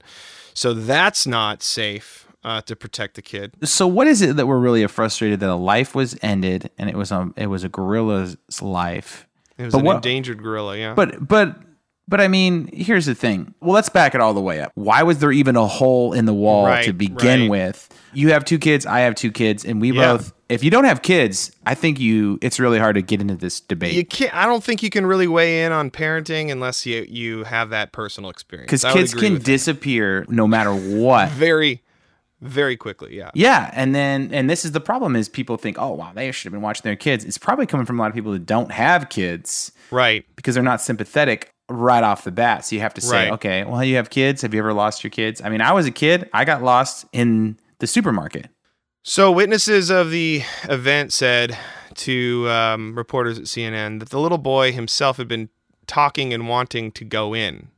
So 0.55 0.73
that's 0.73 1.27
not 1.27 1.61
safe 1.61 2.25
uh, 2.43 2.61
to 2.61 2.75
protect 2.75 3.15
the 3.15 3.21
kid. 3.21 3.53
so 3.63 3.85
what 3.87 4.07
is 4.07 4.21
it 4.21 4.35
that 4.35 4.47
we're 4.47 4.59
really 4.59 4.85
frustrated 4.87 5.39
that 5.41 5.49
a 5.49 5.55
life 5.55 5.93
was 5.95 6.17
ended 6.21 6.69
and 6.77 6.89
it 6.89 6.95
was 6.95 7.11
a, 7.11 7.31
it 7.37 7.47
was 7.47 7.63
a 7.63 7.69
gorilla's 7.69 8.37
life? 8.61 9.27
It 9.57 9.65
was 9.65 9.73
But 9.73 9.79
an 9.79 9.85
what- 9.85 9.95
endangered 9.97 10.41
gorilla, 10.41 10.77
yeah. 10.77 10.93
But 10.93 11.27
but 11.27 11.57
but 12.07 12.19
I 12.19 12.27
mean, 12.27 12.67
here's 12.73 13.05
the 13.05 13.15
thing. 13.15 13.53
Well, 13.61 13.71
let's 13.73 13.87
back 13.87 14.15
it 14.15 14.19
all 14.21 14.33
the 14.33 14.41
way 14.41 14.59
up. 14.59 14.71
Why 14.75 15.03
was 15.03 15.19
there 15.19 15.31
even 15.31 15.55
a 15.55 15.65
hole 15.65 16.11
in 16.11 16.25
the 16.25 16.33
wall 16.33 16.65
Right, 16.65 16.83
to 16.83 16.91
begin 16.93 17.41
right. 17.41 17.49
with? 17.49 17.87
You 18.13 18.33
have 18.33 18.43
two 18.43 18.59
kids, 18.59 18.85
I 18.85 19.01
have 19.01 19.15
two 19.15 19.31
kids, 19.31 19.63
and 19.63 19.79
we 19.79 19.91
Yeah. 19.93 20.13
both 20.17 20.33
if 20.49 20.65
you 20.65 20.69
don't 20.71 20.83
have 20.83 21.01
kids, 21.01 21.51
I 21.65 21.75
think 21.75 21.97
you 21.99 22.37
it's 22.41 22.59
really 22.59 22.77
hard 22.79 22.95
to 22.95 23.01
get 23.01 23.21
into 23.21 23.35
this 23.35 23.61
debate. 23.61 23.93
you 23.93 24.03
can't. 24.03 24.35
I 24.35 24.45
don't 24.47 24.61
think 24.61 24.83
you 24.83 24.89
can 24.89 25.05
really 25.05 25.27
weigh 25.27 25.63
in 25.63 25.71
on 25.71 25.89
parenting 25.91 26.51
unless 26.51 26.85
you 26.85 27.05
you 27.07 27.45
have 27.45 27.69
that 27.69 27.93
personal 27.93 28.29
experience. 28.29 28.69
Because 28.69 28.83
kids 28.93 29.13
can 29.13 29.33
with 29.33 29.43
that. 29.43 29.45
disappear 29.45 30.25
no 30.27 30.47
matter 30.47 30.73
what. 30.73 31.29
very, 31.29 31.81
very 32.41 32.75
quickly. 32.75 33.15
Yeah. 33.15 33.31
Yeah, 33.33 33.69
and 33.73 33.93
then 33.95 34.29
and 34.33 34.49
this 34.49 34.65
is 34.65 34.71
the 34.71 34.81
problem 34.81 35.15
is 35.15 35.29
people 35.29 35.57
think, 35.57 35.77
oh 35.79 35.91
wow, 35.91 36.11
they 36.13 36.31
should 36.31 36.45
have 36.45 36.53
been 36.53 36.61
watching 36.61 36.83
their 36.83 36.95
kids. 36.95 37.23
It's 37.23 37.37
probably 37.37 37.65
coming 37.65 37.85
from 37.85 37.99
a 37.99 38.01
lot 38.01 38.09
of 38.09 38.15
people 38.15 38.31
that 38.33 38.45
don't 38.45 38.71
have 38.71 39.09
kids 39.09 39.71
Right. 39.91 40.25
because 40.35 40.55
they're 40.55 40.63
not 40.63 40.81
sympathetic 40.81 41.53
right 41.69 42.03
off 42.03 42.23
the 42.23 42.31
bat. 42.31 42.65
So 42.65 42.75
you 42.75 42.81
have 42.81 42.93
to 42.95 43.01
say, 43.01 43.25
Right. 43.25 43.31
okay, 43.33 43.63
well, 43.63 43.83
you 43.83 43.95
have 43.95 44.09
kids. 44.09 44.41
Have 44.41 44.53
you 44.53 44.59
ever 44.59 44.73
lost 44.73 45.03
your 45.03 45.11
kids? 45.11 45.41
I 45.41 45.49
mean, 45.49 45.61
I 45.61 45.71
was 45.71 45.85
a 45.85 45.91
kid. 45.91 46.29
I 46.33 46.43
got 46.45 46.61
lost 46.63 47.05
in 47.13 47.57
the 47.79 47.87
supermarket. 47.87 48.47
So, 49.03 49.31
witnesses 49.31 49.89
of 49.89 50.11
the 50.11 50.43
event 50.69 51.11
said 51.13 51.57
to 51.95 52.47
um, 52.49 52.95
reporters 52.95 53.37
at 53.39 53.45
CNN 53.45 53.99
that 53.99 54.09
the 54.09 54.19
little 54.19 54.37
boy 54.37 54.71
himself 54.71 55.17
had 55.17 55.27
been 55.27 55.49
talking 55.87 56.33
and 56.33 56.47
wanting 56.47 56.91
to 56.93 57.03
go 57.05 57.33
in. 57.35 57.69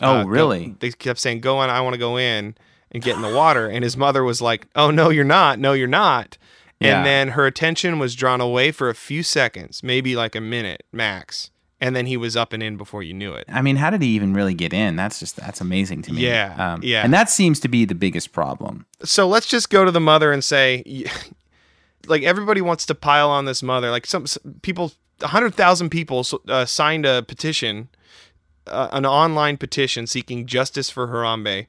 Oh, 0.00 0.20
Uh, 0.20 0.24
really? 0.24 0.74
they 0.80 0.90
kept 0.90 1.20
saying, 1.20 1.40
"Go 1.40 1.58
on, 1.58 1.68
I 1.70 1.80
want 1.82 1.94
to 1.94 1.98
go 1.98 2.16
in 2.16 2.56
and 2.94 3.02
get 3.02 3.16
in 3.16 3.22
the 3.22 3.34
water." 3.34 3.68
And 3.68 3.84
his 3.84 3.96
mother 3.96 4.24
was 4.24 4.40
like, 4.40 4.66
"Oh 4.74 4.90
no, 4.90 5.10
you're 5.10 5.24
not. 5.24 5.58
No, 5.58 5.74
you're 5.74 5.86
not." 5.88 6.38
Yeah. 6.80 6.96
And 6.98 7.06
then 7.06 7.28
her 7.30 7.46
attention 7.46 7.98
was 7.98 8.14
drawn 8.14 8.40
away 8.40 8.70
for 8.72 8.88
a 8.88 8.94
few 8.94 9.22
seconds, 9.22 9.82
maybe 9.82 10.16
like 10.16 10.34
a 10.34 10.40
minute 10.40 10.84
max, 10.92 11.50
and 11.80 11.94
then 11.94 12.06
he 12.06 12.16
was 12.16 12.36
up 12.36 12.52
and 12.52 12.62
in 12.62 12.76
before 12.76 13.02
you 13.02 13.14
knew 13.14 13.32
it. 13.32 13.44
I 13.48 13.62
mean, 13.62 13.76
how 13.76 13.90
did 13.90 14.02
he 14.02 14.08
even 14.08 14.34
really 14.34 14.54
get 14.54 14.72
in? 14.72 14.96
That's 14.96 15.18
just 15.20 15.36
that's 15.36 15.60
amazing 15.60 16.02
to 16.02 16.12
me. 16.12 16.22
Yeah, 16.22 16.78
yeah. 16.82 17.02
And 17.04 17.12
that 17.14 17.30
seems 17.30 17.60
to 17.60 17.68
be 17.68 17.84
the 17.84 17.94
biggest 17.94 18.32
problem. 18.32 18.86
so 19.04 19.26
let's 19.28 19.46
just 19.46 19.70
go 19.70 19.84
to 19.84 19.90
the 19.90 20.00
mother 20.00 20.32
and 20.32 20.42
say 20.44 20.82
like 22.06 22.22
everybody 22.22 22.60
wants 22.60 22.84
to 22.86 22.94
pile 22.94 23.30
on 23.30 23.44
this 23.46 23.62
mother 23.62 23.90
like 23.90 24.06
some 24.06 24.24
s- 24.24 24.38
people 24.62 24.92
100,000 25.20 25.88
people 25.90 26.26
uh, 26.48 26.64
signed 26.66 27.06
a 27.06 27.22
petition 27.22 27.88
uh, 28.66 28.88
an 28.92 29.06
online 29.06 29.56
petition 29.56 30.06
seeking 30.06 30.44
justice 30.46 30.90
for 30.90 31.08
Harambe 31.08 31.66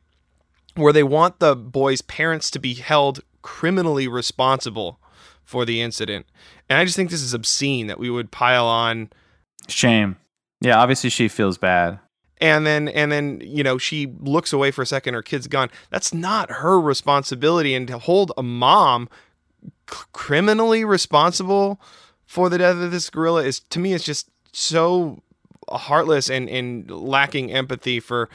where 0.76 0.94
they 0.94 1.04
want 1.04 1.40
the 1.40 1.56
boy's 1.56 2.02
parents 2.02 2.52
to 2.52 2.60
be 2.60 2.74
held 2.76 3.22
criminally 3.42 4.08
responsible 4.08 5.00
for 5.44 5.66
the 5.66 5.82
incident 5.82 6.26
and 6.70 6.80
I 6.80 6.86
just 6.86 6.96
think 6.98 7.10
this 7.12 7.22
is 7.22 7.34
obscene 7.34 7.88
that 7.88 8.00
we 8.00 8.10
would 8.10 8.32
pile 8.32 8.66
on 8.68 9.10
Shame. 9.68 10.18
Yeah, 10.62 10.78
obviously 10.80 11.10
she 11.10 11.28
feels 11.28 11.58
bad. 11.58 12.00
and 12.42 12.66
then 12.68 12.88
and 12.90 13.12
then 13.12 13.42
you 13.44 13.64
know 13.64 13.78
she 13.78 14.08
looks 14.20 14.52
away 14.54 14.72
for 14.72 14.82
a 14.82 14.86
second 14.86 15.14
her 15.14 15.22
kid's 15.24 15.48
gone 15.48 15.70
that's 15.90 16.14
not 16.14 16.50
her 16.52 16.80
responsibility 16.80 17.74
and 17.76 17.88
to 17.88 17.98
hold 17.98 18.32
a 18.38 18.44
mom 18.44 19.08
c- 19.90 19.98
criminally 20.12 20.84
responsible 20.84 21.80
for 22.26 22.50
the 22.50 22.58
death 22.58 22.76
of 22.78 22.92
this 22.92 23.10
gorilla 23.10 23.44
is 23.44 23.60
to 23.60 23.80
me 23.80 23.94
it's 23.94 24.04
just 24.04 24.28
so 24.52 25.22
heartless 25.70 26.30
and 26.30 26.50
and 26.50 26.90
lacking 26.92 27.52
empathy 27.52 28.00
for 28.00 28.30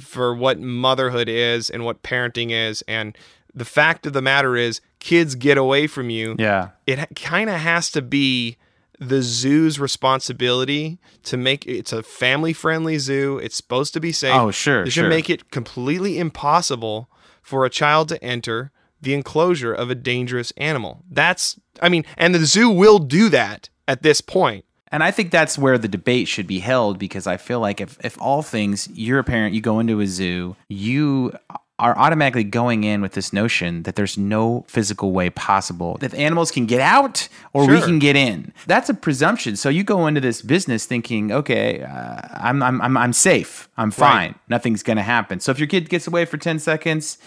for 0.00 0.34
what 0.34 0.58
motherhood 0.58 1.28
is 1.28 1.70
and 1.70 1.84
what 1.84 2.02
parenting 2.02 2.50
is. 2.50 2.82
And 2.82 3.16
the 3.54 3.64
fact 3.64 4.06
of 4.06 4.12
the 4.12 4.22
matter 4.22 4.56
is 4.56 4.80
kids 5.00 5.34
get 5.34 5.58
away 5.58 5.86
from 5.86 6.10
you. 6.10 6.36
Yeah. 6.38 6.70
it 6.86 7.14
kind 7.14 7.50
of 7.50 7.56
has 7.56 7.90
to 7.92 8.02
be 8.02 8.56
the 8.98 9.22
zoo's 9.22 9.78
responsibility 9.80 10.98
to 11.24 11.36
make 11.36 11.66
it's 11.66 11.92
a 11.92 12.02
family 12.02 12.52
friendly 12.52 12.98
zoo. 12.98 13.38
It's 13.38 13.56
supposed 13.56 13.92
to 13.94 14.00
be 14.00 14.12
safe. 14.12 14.34
Oh, 14.34 14.50
sure, 14.50 14.84
they 14.84 14.90
should 14.90 15.02
sure. 15.02 15.08
make 15.08 15.28
it 15.28 15.50
completely 15.50 16.18
impossible 16.18 17.10
for 17.42 17.64
a 17.64 17.70
child 17.70 18.08
to 18.10 18.22
enter 18.22 18.70
the 19.00 19.14
enclosure 19.14 19.72
of 19.72 19.90
a 19.90 19.94
dangerous 19.94 20.52
animal. 20.56 21.02
That's 21.10 21.58
i 21.82 21.88
mean 21.88 22.04
and 22.16 22.34
the 22.34 22.44
zoo 22.44 22.70
will 22.70 22.98
do 22.98 23.28
that 23.28 23.68
at 23.88 24.02
this 24.02 24.20
point 24.20 24.64
And 24.94 25.02
I 25.02 25.10
think 25.10 25.32
that's 25.32 25.58
where 25.58 25.76
the 25.76 25.88
debate 25.88 26.28
should 26.28 26.46
be 26.46 26.60
held 26.60 27.00
because 27.00 27.26
I 27.26 27.36
feel 27.36 27.58
like 27.58 27.80
if, 27.80 27.98
if 28.04 28.16
all 28.22 28.42
things, 28.42 28.88
you're 28.94 29.18
a 29.18 29.24
parent, 29.24 29.52
you 29.52 29.60
go 29.60 29.80
into 29.80 29.98
a 29.98 30.06
zoo, 30.06 30.54
you 30.68 31.32
are 31.80 31.98
automatically 31.98 32.44
going 32.44 32.84
in 32.84 33.00
with 33.00 33.14
this 33.14 33.32
notion 33.32 33.82
that 33.82 33.96
there's 33.96 34.16
no 34.16 34.64
physical 34.68 35.10
way 35.10 35.30
possible 35.30 35.96
that 35.98 36.14
animals 36.14 36.52
can 36.52 36.66
get 36.66 36.80
out 36.80 37.28
or 37.52 37.66
we 37.66 37.80
can 37.80 37.98
get 37.98 38.14
in. 38.14 38.52
That's 38.68 38.88
a 38.88 38.94
presumption. 38.94 39.56
So 39.56 39.68
you 39.68 39.82
go 39.82 40.06
into 40.06 40.20
this 40.20 40.40
business 40.42 40.86
thinking, 40.86 41.32
okay, 41.32 41.82
uh, 41.82 42.20
I'm, 42.30 42.62
I'm, 42.62 42.80
I'm, 42.80 42.96
I'm 42.96 43.12
safe. 43.12 43.68
I'm 43.76 43.90
fine. 43.90 44.36
Nothing's 44.48 44.84
going 44.84 44.98
to 44.98 45.02
happen. 45.02 45.40
So 45.40 45.50
if 45.50 45.58
your 45.58 45.66
kid 45.66 45.88
gets 45.88 46.06
away 46.06 46.24
for 46.24 46.36
10 46.36 46.60
seconds, 46.60 47.18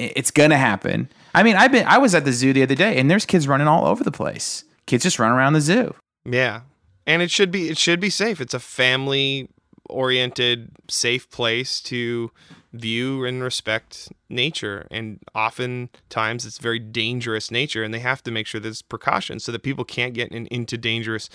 it's 0.00 0.32
going 0.32 0.50
to 0.50 0.56
happen. 0.56 1.08
I 1.32 1.44
mean, 1.44 1.54
I've 1.54 1.70
been, 1.70 1.86
I 1.86 1.98
was 1.98 2.12
at 2.16 2.24
the 2.24 2.32
zoo 2.32 2.52
the 2.52 2.64
other 2.64 2.74
day 2.74 2.98
and 2.98 3.08
there's 3.08 3.24
kids 3.24 3.46
running 3.46 3.68
all 3.68 3.86
over 3.86 4.02
the 4.02 4.10
place. 4.10 4.64
Kids 4.86 5.04
just 5.04 5.20
run 5.20 5.30
around 5.30 5.52
the 5.52 5.60
zoo. 5.60 5.94
Yeah. 6.24 6.62
And 7.06 7.22
it 7.22 7.30
should 7.30 7.50
be 7.50 7.68
it 7.68 7.78
should 7.78 8.00
be 8.00 8.10
safe. 8.10 8.40
It's 8.40 8.54
a 8.54 8.60
family 8.60 9.48
oriented 9.90 10.70
safe 10.88 11.30
place 11.30 11.80
to 11.82 12.30
view 12.72 13.24
and 13.24 13.42
respect 13.42 14.08
nature 14.28 14.88
and 14.90 15.20
oftentimes 15.34 16.44
it's 16.44 16.58
very 16.58 16.80
dangerous 16.80 17.50
nature 17.50 17.84
and 17.84 17.94
they 17.94 18.00
have 18.00 18.20
to 18.22 18.32
make 18.32 18.46
sure 18.46 18.60
there's 18.60 18.82
precautions 18.82 19.44
so 19.44 19.52
that 19.52 19.62
people 19.62 19.84
can't 19.84 20.12
get 20.12 20.32
in, 20.32 20.46
into 20.46 20.76
dangerous 20.76 21.28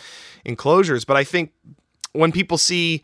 enclosures 0.44 1.06
but 1.06 1.16
i 1.16 1.24
think 1.24 1.54
when 2.12 2.32
people 2.32 2.58
see 2.58 3.02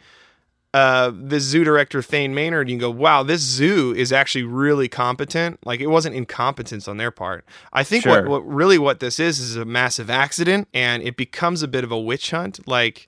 uh, 0.75 1.12
this 1.15 1.44
zoo 1.44 1.63
director 1.63 2.01
Thane 2.01 2.36
Maynard, 2.36 2.67
you 2.70 2.75
can 2.75 2.82
go, 2.82 2.91
wow, 2.91 3.24
this 3.24 3.39
zoo 3.39 3.94
is 3.96 4.12
actually 4.12 4.44
really 4.44 4.89
competent. 4.89 5.65
Like 5.65 5.79
it 5.79 5.88
wasn't 5.88 6.15
incompetence 6.15 6.86
on 6.89 6.98
their 6.98 7.12
part. 7.12 7.46
I 7.72 7.84
think 7.84 8.05
what, 8.05 8.15
Sure. 8.15 8.29
what 8.29 8.46
really 8.46 8.77
what 8.77 9.00
this 9.00 9.17
is 9.17 9.39
is 9.39 9.55
a 9.55 9.63
massive 9.63 10.10
accident, 10.10 10.67
and 10.74 11.01
it 11.01 11.15
becomes 11.15 11.63
a 11.63 11.70
bit 11.70 11.86
of 11.86 11.94
a 11.94 12.00
witch 12.00 12.32
hunt. 12.32 12.67
Like 12.67 13.08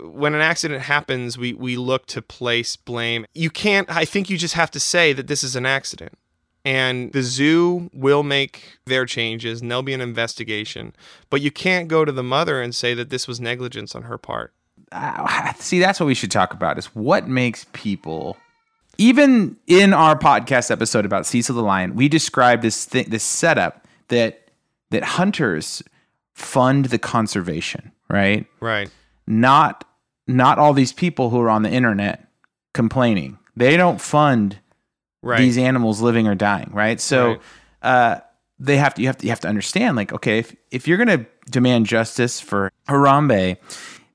when 0.00 0.34
an 0.34 0.40
accident 0.40 0.80
happens, 0.80 1.36
we 1.36 1.52
we 1.52 1.76
look 1.76 2.06
to 2.06 2.22
place 2.22 2.76
blame. 2.76 3.26
You 3.34 3.50
can't. 3.50 3.86
I 3.90 4.06
think 4.06 4.30
you 4.30 4.38
just 4.38 4.54
have 4.54 4.70
to 4.70 4.80
say 4.80 5.12
that 5.12 5.26
this 5.26 5.44
is 5.44 5.54
an 5.56 5.66
accident. 5.66 6.14
And 6.64 7.12
the 7.12 7.22
zoo 7.22 7.90
will 7.92 8.22
make 8.22 8.78
their 8.86 9.06
changes 9.06 9.60
and 9.60 9.70
there'll 9.70 9.82
be 9.82 9.94
an 9.94 10.00
investigation. 10.02 10.94
But 11.30 11.40
you 11.40 11.50
can't 11.50 11.88
go 11.88 12.04
to 12.04 12.12
the 12.12 12.22
mother 12.22 12.60
and 12.60 12.74
say 12.74 12.92
that 12.94 13.08
this 13.10 13.26
was 13.28 13.38
negligence 13.40 13.94
on 13.94 14.02
her 14.02 14.18
part. 14.18 14.52
Uh, 14.92 15.52
see 15.54 15.78
that's 15.78 16.00
what 16.00 16.06
we 16.06 16.14
should 16.14 16.30
talk 16.30 16.52
about 16.52 16.78
is 16.78 16.86
what 16.94 17.28
makes 17.28 17.66
people 17.72 18.36
even 18.98 19.56
in 19.66 19.92
our 19.94 20.18
podcast 20.18 20.70
episode 20.70 21.04
about 21.04 21.26
Cecil 21.26 21.54
the 21.54 21.62
lion 21.62 21.94
we 21.94 22.08
described 22.08 22.62
this 22.62 22.84
thing 22.84 23.06
this 23.08 23.22
setup 23.24 23.86
that 24.08 24.50
that 24.90 25.02
hunters 25.04 25.82
fund 26.34 26.86
the 26.86 26.98
conservation 26.98 27.92
right 28.08 28.46
Right. 28.60 28.90
not 29.26 29.84
not 30.26 30.58
all 30.58 30.72
these 30.72 30.92
people 30.92 31.30
who 31.30 31.40
are 31.40 31.50
on 31.50 31.62
the 31.62 31.70
internet 31.70 32.26
complaining 32.74 33.38
they 33.56 33.76
don't 33.76 34.00
fund 34.00 34.58
Right. 35.22 35.36
these 35.38 35.58
animals 35.58 36.00
living 36.00 36.26
or 36.26 36.34
dying, 36.34 36.70
right? 36.72 36.98
So 36.98 37.26
Right. 37.32 37.40
uh, 37.82 38.20
they 38.58 38.78
have 38.78 38.94
to 38.94 39.02
you 39.02 39.08
have 39.08 39.18
to 39.18 39.26
you 39.26 39.30
have 39.30 39.40
to 39.40 39.48
understand 39.48 39.96
like 39.98 40.14
okay, 40.14 40.38
if 40.38 40.56
if 40.70 40.88
you're 40.88 40.96
going 40.96 41.08
to 41.18 41.26
demand 41.50 41.84
justice 41.84 42.40
for 42.40 42.72
Harambe, 42.88 43.58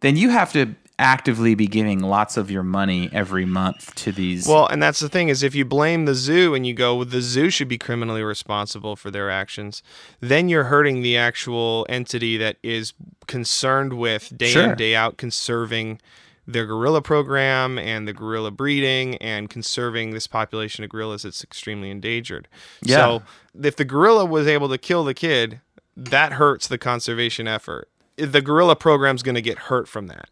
then 0.02 0.18
you 0.18 0.30
have 0.30 0.52
to 0.54 0.76
actively 0.98 1.56
be 1.56 1.68
giving 1.68 2.00
lots 2.00 2.38
of 2.38 2.50
your 2.50 2.64
money 2.64 3.10
every 3.12 3.44
month 3.46 3.94
to 3.96 4.14
these 4.14 4.48
Well, 4.48 4.66
and 4.68 4.82
that's 4.82 5.02
the 5.02 5.10
thing 5.10 5.28
is 5.28 5.44
if 5.44 5.54
you 5.54 5.66
blame 5.66 6.06
the 6.06 6.16
zoo 6.16 6.56
and 6.56 6.66
you 6.66 6.74
go, 6.74 6.96
well, 6.96 7.06
the 7.06 7.20
zoo 7.22 7.50
should 7.50 7.68
be 7.68 7.78
criminally 7.78 8.24
responsible 8.24 8.96
for 8.96 9.12
their 9.12 9.30
actions, 9.30 9.84
then 10.22 10.48
you're 10.48 10.66
hurting 10.66 11.02
the 11.02 11.18
actual 11.18 11.86
entity 11.90 12.38
that 12.38 12.56
is 12.64 12.94
concerned 13.28 13.94
with 13.94 14.38
day 14.38 14.48
Sure. 14.52 14.72
in 14.72 14.78
day 14.78 14.96
out 14.96 15.18
conserving 15.18 16.00
their 16.48 16.66
gorilla 16.66 17.02
program 17.02 17.78
and 17.78 18.08
the 18.08 18.14
gorilla 18.14 18.52
breeding 18.52 19.16
and 19.18 19.50
conserving 19.50 20.12
this 20.12 20.28
population 20.28 20.84
of 20.86 20.90
gorillas 20.92 21.24
that's 21.24 21.44
extremely 21.44 21.90
endangered. 21.90 22.48
Yeah. 22.84 22.96
So 22.96 23.24
if 23.62 23.76
the 23.76 23.84
gorilla 23.86 24.26
was 24.26 24.48
able 24.48 24.70
to 24.70 24.78
kill 24.78 25.04
the 25.04 25.14
kid, 25.16 25.60
that 25.98 26.34
hurts 26.34 26.68
the 26.68 26.78
conservation 26.78 27.48
effort. 27.48 27.90
The 28.18 28.42
gorilla 28.42 28.76
program's 28.76 29.24
going 29.24 29.36
to 29.36 29.42
get 29.42 29.58
hurt 29.58 29.88
from 29.88 30.08
that. 30.08 30.30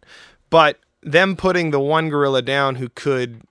But 0.49 0.79
them 1.01 1.35
putting 1.35 1.71
the 1.71 1.79
one 1.79 2.09
gorilla 2.09 2.41
down 2.41 2.75
who 2.75 2.89
could 2.89 3.41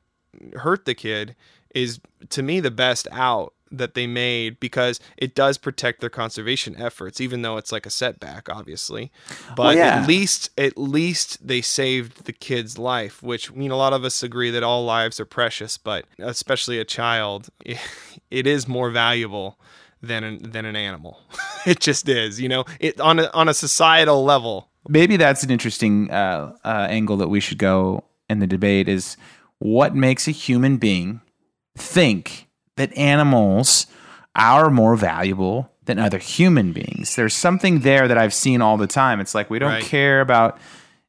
hurt 0.55 0.85
the 0.85 0.95
kid 0.95 1.37
is 1.75 2.01
to 2.31 2.43
me 2.43 2.61
the 2.61 2.71
best 2.71 3.09
out 3.13 3.55
that 3.73 3.95
they 3.95 4.07
made 4.07 4.61
because 4.61 5.01
it 5.17 5.35
does 5.35 5.57
protect 5.57 6.01
their 6.01 6.11
conservation 6.11 6.77
efforts 6.77 7.21
even 7.21 7.43
though 7.43 7.57
it's 7.57 7.73
like 7.73 7.87
a 7.87 7.91
setback 7.91 8.49
obviously 8.51 9.11
but 9.57 9.77
yeah. 9.77 10.01
at 10.01 10.07
least 10.07 10.51
at 10.59 10.77
least 10.77 11.47
they 11.47 11.63
saved 11.63 12.27
the 12.27 12.33
kid's 12.33 12.79
life 12.79 13.23
which 13.23 13.51
I 13.51 13.55
mean 13.55 13.71
a 13.71 13.77
lot 13.77 13.95
of 13.95 14.05
us 14.05 14.23
agree 14.23 14.51
that 14.51 14.63
all 14.63 14.85
lives 14.85 15.19
are 15.19 15.25
precious 15.25 15.79
but 15.79 16.05
especially 16.19 16.79
a 16.79 16.85
child 16.85 17.49
it 18.31 18.47
is 18.47 18.69
more 18.69 18.91
valuable 18.91 19.59
than 20.03 20.25
an, 20.25 20.51
than 20.51 20.65
an 20.65 20.77
animal. 20.77 21.19
It 21.65 21.79
just 21.79 22.09
is 22.09 22.41
you 22.41 22.49
know? 22.49 22.65
It 22.81 23.01
on 23.01 23.21
a, 23.21 23.31
on 23.33 23.49
a 23.49 23.55
societal 23.55 24.25
level. 24.25 24.69
Maybe 24.89 25.17
that's 25.17 25.45
an 25.45 25.51
interesting 25.51 26.11
uh, 26.11 26.57
uh, 26.65 26.87
angle 26.91 27.17
that 27.19 27.29
we 27.29 27.39
should 27.39 27.59
go 27.59 28.03
in 28.29 28.41
the 28.41 28.49
debate 28.49 28.89
is 28.89 29.17
what 29.61 29.95
makes 29.95 30.27
a 30.27 30.33
human 30.33 30.77
being 30.79 31.21
think 31.79 32.49
that 32.77 32.93
animals 32.99 33.87
are 34.35 34.71
more 34.71 34.97
valuable 34.97 35.71
than 35.85 35.99
other 36.01 36.19
human 36.19 36.73
beings. 36.73 37.15
There's 37.15 37.35
something 37.35 37.81
there 37.81 38.09
that 38.09 38.19
i've 38.19 38.35
seen 38.35 38.61
all 38.61 38.77
the 38.77 38.87
time. 38.89 39.21
It's 39.21 39.35
like 39.35 39.49
we 39.51 39.59
don't 39.61 39.71
Right. 39.71 39.85
care 39.85 40.21
about 40.21 40.59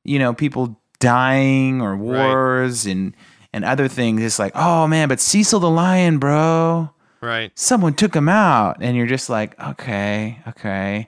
you 0.03 0.19
know 0.19 0.33
people 0.35 0.79
dying 1.00 1.81
or 1.81 1.97
wars 1.97 2.85
and 2.85 3.15
and 3.53 3.65
other 3.65 3.88
things. 3.88 4.21
It's 4.21 4.38
like 4.39 4.51
oh 4.55 4.88
man 4.88 5.07
but 5.09 5.19
cecil 5.19 5.59
the 5.59 5.69
lion 5.69 6.19
bro 6.19 6.91
right. 7.24 7.51
Someone 7.58 7.94
took 7.94 8.15
him 8.15 8.30
out 8.30 8.77
and 8.82 8.96
you're 8.98 9.08
just 9.08 9.30
like 9.30 9.60
okay 9.60 10.39
okay. 10.48 11.08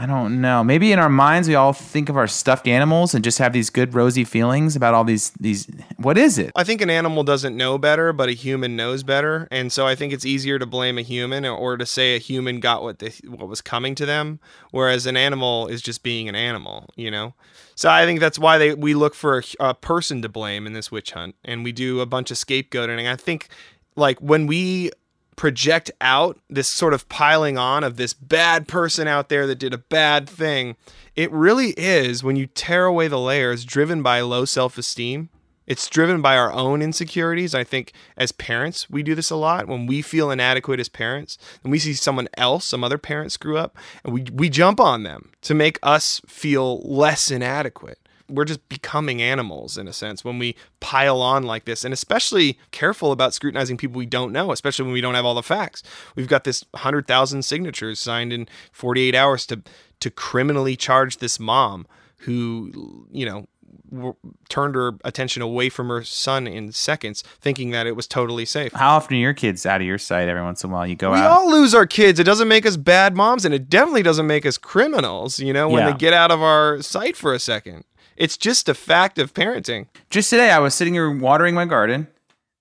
I 0.00 0.06
don't 0.06 0.40
know. 0.40 0.62
Maybe 0.62 0.92
in 0.92 1.00
our 1.00 1.08
minds 1.08 1.48
we 1.48 1.56
all 1.56 1.72
think 1.72 2.08
of 2.08 2.16
our 2.16 2.28
stuffed 2.28 2.68
animals 2.68 3.14
and 3.14 3.24
just 3.24 3.38
have 3.38 3.52
these 3.52 3.68
good 3.68 3.94
rosy 3.94 4.22
feelings 4.22 4.76
about 4.76 4.94
all 4.94 5.02
these 5.02 5.30
these 5.40 5.68
what 5.96 6.16
is 6.16 6.38
it? 6.38 6.52
I 6.54 6.62
think 6.62 6.80
an 6.80 6.88
animal 6.88 7.24
doesn't 7.24 7.56
know 7.56 7.78
better, 7.78 8.12
but 8.12 8.28
a 8.28 8.32
human 8.32 8.76
knows 8.76 9.02
better, 9.02 9.48
and 9.50 9.72
so 9.72 9.88
I 9.88 9.96
think 9.96 10.12
it's 10.12 10.24
easier 10.24 10.56
to 10.60 10.66
blame 10.66 10.98
a 10.98 11.02
human 11.02 11.44
or 11.44 11.76
to 11.76 11.84
say 11.84 12.14
a 12.14 12.18
human 12.18 12.60
got 12.60 12.84
what 12.84 13.00
they, 13.00 13.12
what 13.26 13.48
was 13.48 13.60
coming 13.60 13.96
to 13.96 14.06
them, 14.06 14.38
whereas 14.70 15.04
an 15.06 15.16
animal 15.16 15.66
is 15.66 15.82
just 15.82 16.04
being 16.04 16.28
an 16.28 16.36
animal, 16.36 16.88
you 16.94 17.10
know. 17.10 17.34
So 17.74 17.90
I 17.90 18.06
think 18.06 18.20
that's 18.20 18.38
why 18.38 18.56
they 18.56 18.74
we 18.74 18.94
look 18.94 19.16
for 19.16 19.38
a, 19.38 19.42
a 19.58 19.74
person 19.74 20.22
to 20.22 20.28
blame 20.28 20.64
in 20.64 20.74
this 20.74 20.92
witch 20.92 21.10
hunt, 21.10 21.34
and 21.44 21.64
we 21.64 21.72
do 21.72 21.98
a 21.98 22.06
bunch 22.06 22.30
of 22.30 22.36
scapegoating. 22.36 23.10
I 23.10 23.16
think 23.16 23.48
like 23.96 24.20
when 24.20 24.46
we 24.46 24.92
project 25.38 25.90
out 26.00 26.38
this 26.50 26.68
sort 26.68 26.92
of 26.92 27.08
piling 27.08 27.56
on 27.56 27.84
of 27.84 27.96
this 27.96 28.12
bad 28.12 28.66
person 28.66 29.06
out 29.06 29.28
there 29.28 29.46
that 29.46 29.58
did 29.58 29.72
a 29.72 29.78
bad 29.78 30.28
thing, 30.28 30.76
it 31.14 31.30
really 31.32 31.70
is 31.78 32.22
when 32.22 32.36
you 32.36 32.46
tear 32.48 32.84
away 32.84 33.08
the 33.08 33.20
layers, 33.20 33.64
driven 33.64 34.02
by 34.02 34.20
low 34.20 34.44
self 34.44 34.76
esteem. 34.76 35.30
It's 35.64 35.88
driven 35.88 36.22
by 36.22 36.36
our 36.36 36.50
own 36.50 36.80
insecurities. 36.80 37.54
I 37.54 37.62
think 37.62 37.92
as 38.16 38.32
parents, 38.32 38.88
we 38.88 39.02
do 39.02 39.14
this 39.14 39.30
a 39.30 39.36
lot. 39.36 39.68
When 39.68 39.86
we 39.86 40.00
feel 40.02 40.30
inadequate 40.30 40.80
as 40.80 40.88
parents, 40.88 41.38
and 41.62 41.70
we 41.70 41.78
see 41.78 41.92
someone 41.92 42.28
else, 42.38 42.64
some 42.64 42.82
other 42.82 42.98
parent 42.98 43.32
screw 43.32 43.58
up, 43.58 43.76
and 44.02 44.14
we, 44.14 44.22
we 44.32 44.48
jump 44.48 44.80
on 44.80 45.02
them 45.02 45.30
to 45.42 45.54
make 45.54 45.78
us 45.82 46.22
feel 46.26 46.80
less 46.80 47.30
inadequate. 47.30 47.98
We're 48.28 48.44
just 48.44 48.68
becoming 48.68 49.22
animals 49.22 49.78
in 49.78 49.88
a 49.88 49.92
sense 49.92 50.24
when 50.24 50.38
we 50.38 50.54
pile 50.80 51.22
on 51.22 51.42
like 51.44 51.64
this, 51.64 51.84
and 51.84 51.94
especially 51.94 52.58
careful 52.70 53.10
about 53.12 53.34
scrutinizing 53.34 53.76
people 53.76 53.98
we 53.98 54.06
don't 54.06 54.32
know, 54.32 54.52
especially 54.52 54.84
when 54.84 54.92
we 54.92 55.00
don't 55.00 55.14
have 55.14 55.24
all 55.24 55.34
the 55.34 55.42
facts. 55.42 55.82
We've 56.14 56.28
got 56.28 56.44
this 56.44 56.64
100,000 56.72 57.42
signatures 57.42 57.98
signed 58.00 58.32
in 58.32 58.48
48 58.72 59.14
hours 59.14 59.46
to, 59.46 59.62
to 60.00 60.10
criminally 60.10 60.76
charge 60.76 61.18
this 61.18 61.40
mom 61.40 61.86
who, 62.22 63.06
you 63.10 63.24
know, 63.24 63.46
w- 63.90 64.14
turned 64.48 64.74
her 64.74 64.92
attention 65.04 65.40
away 65.40 65.68
from 65.68 65.88
her 65.88 66.02
son 66.04 66.46
in 66.46 66.72
seconds, 66.72 67.22
thinking 67.40 67.70
that 67.70 67.86
it 67.86 67.96
was 67.96 68.06
totally 68.06 68.44
safe. 68.44 68.72
how 68.72 68.96
often 68.96 69.16
are 69.16 69.20
your 69.20 69.32
kids 69.34 69.64
out 69.64 69.80
of 69.80 69.86
your 69.86 69.98
sight 69.98 70.28
every 70.28 70.42
once 70.42 70.62
in 70.64 70.70
a 70.70 70.72
while 70.72 70.86
you 70.86 70.96
go 70.96 71.10
out 71.10 71.14
We 71.14 71.20
out 71.20 71.30
all 71.30 71.50
lose 71.50 71.74
our 71.74 71.86
kids. 71.86 72.18
It 72.18 72.24
doesn't 72.24 72.48
make 72.48 72.66
us 72.66 72.76
bad 72.76 73.16
moms, 73.16 73.44
and 73.44 73.54
it 73.54 73.70
definitely 73.70 74.02
doesn't 74.02 74.26
make 74.26 74.44
us 74.44 74.58
criminals, 74.58 75.38
you 75.38 75.52
know, 75.52 75.68
when 75.68 75.84
Yeah. 75.86 75.92
they 75.92 75.96
get 75.98 76.12
out 76.12 76.30
of 76.30 76.42
our 76.42 76.82
sight 76.82 77.16
for 77.16 77.32
a 77.32 77.38
second. 77.38 77.84
It's 78.18 78.36
just 78.36 78.68
a 78.68 78.74
fact 78.74 79.18
of 79.18 79.32
parenting. 79.32 79.86
just 80.10 80.28
today 80.30 80.50
i 80.50 80.58
was 80.58 80.74
sitting 80.74 80.94
here 80.94 81.10
watering 81.10 81.54
my 81.54 81.64
garden 81.64 82.08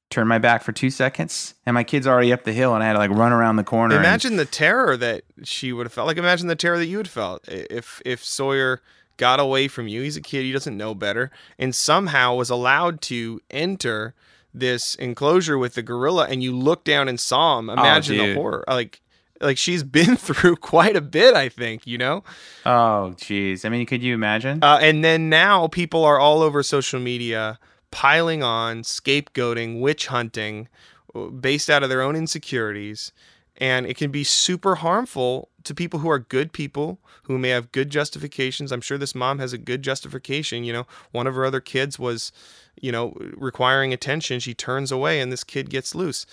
turned 0.10 0.30
my 0.30 0.38
back 0.38 0.64
for 0.64 0.72
two 0.72 0.90
seconds, 0.90 1.54
and 1.66 1.74
my 1.74 1.84
kid's 1.84 2.08
already 2.08 2.32
up 2.32 2.46
the 2.46 2.54
hill, 2.54 2.74
and 2.74 2.82
I 2.82 2.88
had 2.88 2.94
to 2.94 3.00
like 3.00 3.12
run 3.12 3.34
around 3.34 3.58
the 3.58 3.64
corner. 3.66 3.94
and- 3.96 4.06
Imagine 4.06 4.38
the 4.38 4.46
terror 4.46 4.96
that 4.96 5.24
she 5.44 5.74
would 5.74 5.86
have 5.86 5.92
felt. 5.92 6.08
Like 6.08 6.16
imagine 6.18 6.48
the 6.48 6.56
terror 6.56 6.78
that 6.78 6.86
you 6.86 6.96
would 6.98 7.08
have 7.08 7.14
felt 7.14 7.44
if 7.50 8.02
if 8.06 8.24
Sawyer 8.24 8.82
got 9.18 9.40
away 9.42 9.68
from 9.68 9.88
you. 9.90 10.02
He's 10.04 10.16
a 10.16 10.22
kid, 10.22 10.44
he 10.44 10.54
doesn't 10.54 10.78
know 10.78 10.96
better, 10.96 11.30
and 11.60 11.76
somehow 11.76 12.36
was 12.36 12.50
allowed 12.50 13.02
to 13.02 13.42
enter 13.52 14.14
this 14.54 14.96
enclosure 14.96 15.58
with 15.58 15.74
the 15.74 15.82
gorilla 15.84 16.26
and 16.30 16.42
you 16.42 16.56
look 16.56 16.84
down 16.86 17.10
and 17.10 17.20
saw 17.20 17.60
him. 17.60 17.70
Oh, 17.70 17.74
imagine 17.74 18.18
the 18.18 18.34
horror. 18.34 18.64
Like 18.68 19.02
like 19.42 19.58
she's 19.58 19.84
been 19.84 20.16
through 20.18 20.58
quite 20.58 20.96
a 20.96 21.02
bit, 21.02 21.36
I 21.36 21.50
think, 21.50 21.86
you 21.86 21.98
know? 21.98 22.24
oh, 22.66 23.14
jeez. 23.18 23.66
I 23.66 23.70
mean, 23.70 23.86
could 23.86 24.04
you 24.04 24.14
imagine? 24.14 24.64
Uh, 24.64 24.80
and 24.82 25.04
then 25.04 25.30
now 25.30 25.68
people 25.68 26.04
are 26.04 26.20
all 26.20 26.42
over 26.42 26.64
social 26.64 27.00
media 27.00 27.60
piling 27.92 28.44
on, 28.44 28.82
scapegoating, 28.82 29.80
witch 29.80 30.08
hunting, 30.08 30.68
uh, 31.16 31.26
based 31.26 31.70
out 31.70 31.84
of 31.84 31.90
their 31.90 32.02
own 32.02 32.16
insecurities. 32.16 33.12
And 33.60 33.88
it 33.88 33.98
can 33.98 34.12
be 34.12 34.24
super 34.24 34.76
harmful 34.76 35.50
to 35.64 35.74
people 35.74 36.00
who 36.00 36.10
are 36.10 36.20
good 36.20 36.54
people 36.54 37.00
who 37.24 37.38
may 37.38 37.50
have 37.50 37.72
good 37.72 37.90
justifications. 37.90 38.72
I'm 38.72 38.82
sure 38.82 38.98
this 38.98 39.16
mom 39.16 39.40
has 39.40 39.52
a 39.52 39.58
good 39.58 39.82
justification. 39.82 40.64
You 40.64 40.74
know, 40.74 40.88
one 41.12 41.28
of 41.28 41.36
her 41.36 41.46
other 41.46 41.60
kids 41.60 41.98
was, 42.00 42.32
you 42.80 42.92
know, 42.92 43.14
requiring 43.36 43.94
attention. 43.94 44.40
She 44.40 44.54
turns 44.54 44.92
away 44.92 45.20
and 45.20 45.32
this 45.32 45.44
kid 45.44 45.70
gets 45.70 45.94
loose. 45.94 46.26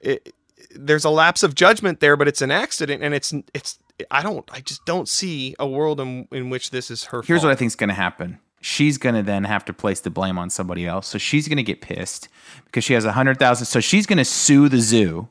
It, 0.00 0.34
there's 0.74 1.04
a 1.04 1.10
lapse 1.10 1.42
of 1.42 1.54
judgment 1.54 2.00
there, 2.00 2.16
but 2.16 2.28
it's 2.28 2.42
an 2.42 2.50
accident 2.50 3.02
and 3.02 3.14
it's, 3.14 3.32
it's, 3.54 3.78
I 4.10 4.22
don't, 4.22 4.48
I 4.52 4.60
just 4.60 4.84
don't 4.84 5.08
see 5.08 5.56
a 5.58 5.66
world 5.66 6.00
in, 6.00 6.28
in 6.30 6.50
which 6.50 6.70
this 6.70 6.90
is 6.90 7.04
her 7.04 7.22
Here's 7.22 7.40
fault. 7.40 7.48
what 7.48 7.52
I 7.52 7.56
think 7.56 7.68
is 7.68 7.76
going 7.76 7.88
to 7.88 7.94
happen. 7.94 8.38
She's 8.60 8.98
going 8.98 9.14
to 9.14 9.22
then 9.22 9.44
have 9.44 9.64
to 9.66 9.72
place 9.72 10.00
the 10.00 10.10
blame 10.10 10.38
on 10.38 10.50
somebody 10.50 10.86
else. 10.86 11.06
So 11.06 11.18
she's 11.18 11.46
going 11.48 11.58
to 11.58 11.62
get 11.62 11.80
pissed 11.80 12.28
because 12.64 12.82
she 12.84 12.92
has 12.94 13.04
a 13.04 13.12
hundred 13.12 13.38
thousand. 13.38 13.66
So 13.66 13.80
she's 13.80 14.04
going 14.06 14.18
to 14.18 14.24
sue 14.24 14.68
the 14.68 14.80
zoo, 14.80 15.28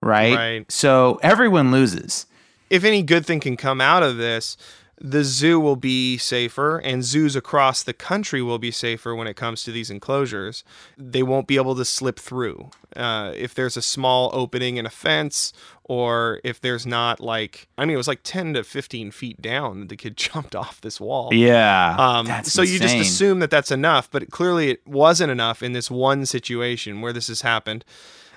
right? 0.00 0.34
Right. 0.34 0.72
So 0.72 1.18
everyone 1.22 1.72
loses. 1.72 2.26
if 2.70 2.84
any 2.84 3.02
good 3.02 3.26
thing 3.26 3.40
can 3.40 3.56
come 3.56 3.80
out 3.80 4.02
of 4.02 4.16
this, 4.16 4.56
the 4.98 5.24
zoo 5.24 5.60
will 5.60 5.76
be 5.76 6.16
safer 6.16 6.78
and 6.78 7.04
zoos 7.04 7.36
across 7.36 7.82
the 7.82 7.92
country 7.92 8.40
will 8.40 8.58
be 8.58 8.70
safer 8.70 9.14
when 9.14 9.26
it 9.26 9.36
comes 9.36 9.62
to 9.62 9.72
these 9.72 9.90
enclosures. 9.90 10.64
They 10.96 11.22
won't 11.22 11.46
be 11.46 11.56
able 11.56 11.76
to 11.76 11.84
slip 11.84 12.18
through. 12.18 12.70
Uh, 12.94 13.32
if 13.34 13.54
there's 13.54 13.76
a 13.76 13.82
small 13.82 14.30
opening 14.32 14.78
in 14.78 14.86
a 14.86 14.90
fence 14.90 15.52
or 15.84 16.40
if 16.44 16.60
there's 16.60 16.86
not 16.86 17.20
like, 17.20 17.68
I 17.76 17.84
mean, 17.84 17.94
it 17.94 17.98
was 17.98 18.08
like 18.08 18.20
10 18.22 18.54
to 18.54 18.64
15 18.64 19.10
feet 19.10 19.42
down 19.42 19.80
that 19.80 19.88
the 19.90 19.96
kid 19.96 20.16
jumped 20.16 20.56
off 20.56 20.80
this 20.80 20.98
wall. 20.98 21.32
Yeah. 21.32 21.94
Um, 21.98 22.44
so 22.44 22.62
you 22.62 22.78
just 22.78 22.96
assume 22.96 23.40
that 23.40 23.50
that's 23.50 23.70
enough, 23.70 24.10
but 24.10 24.30
clearly 24.30 24.70
it 24.70 24.86
wasn't 24.86 25.30
enough 25.30 25.62
in 25.62 25.72
this 25.72 25.90
one 25.90 26.24
situation 26.24 27.02
where 27.02 27.12
this 27.12 27.28
has 27.28 27.42
happened. 27.42 27.84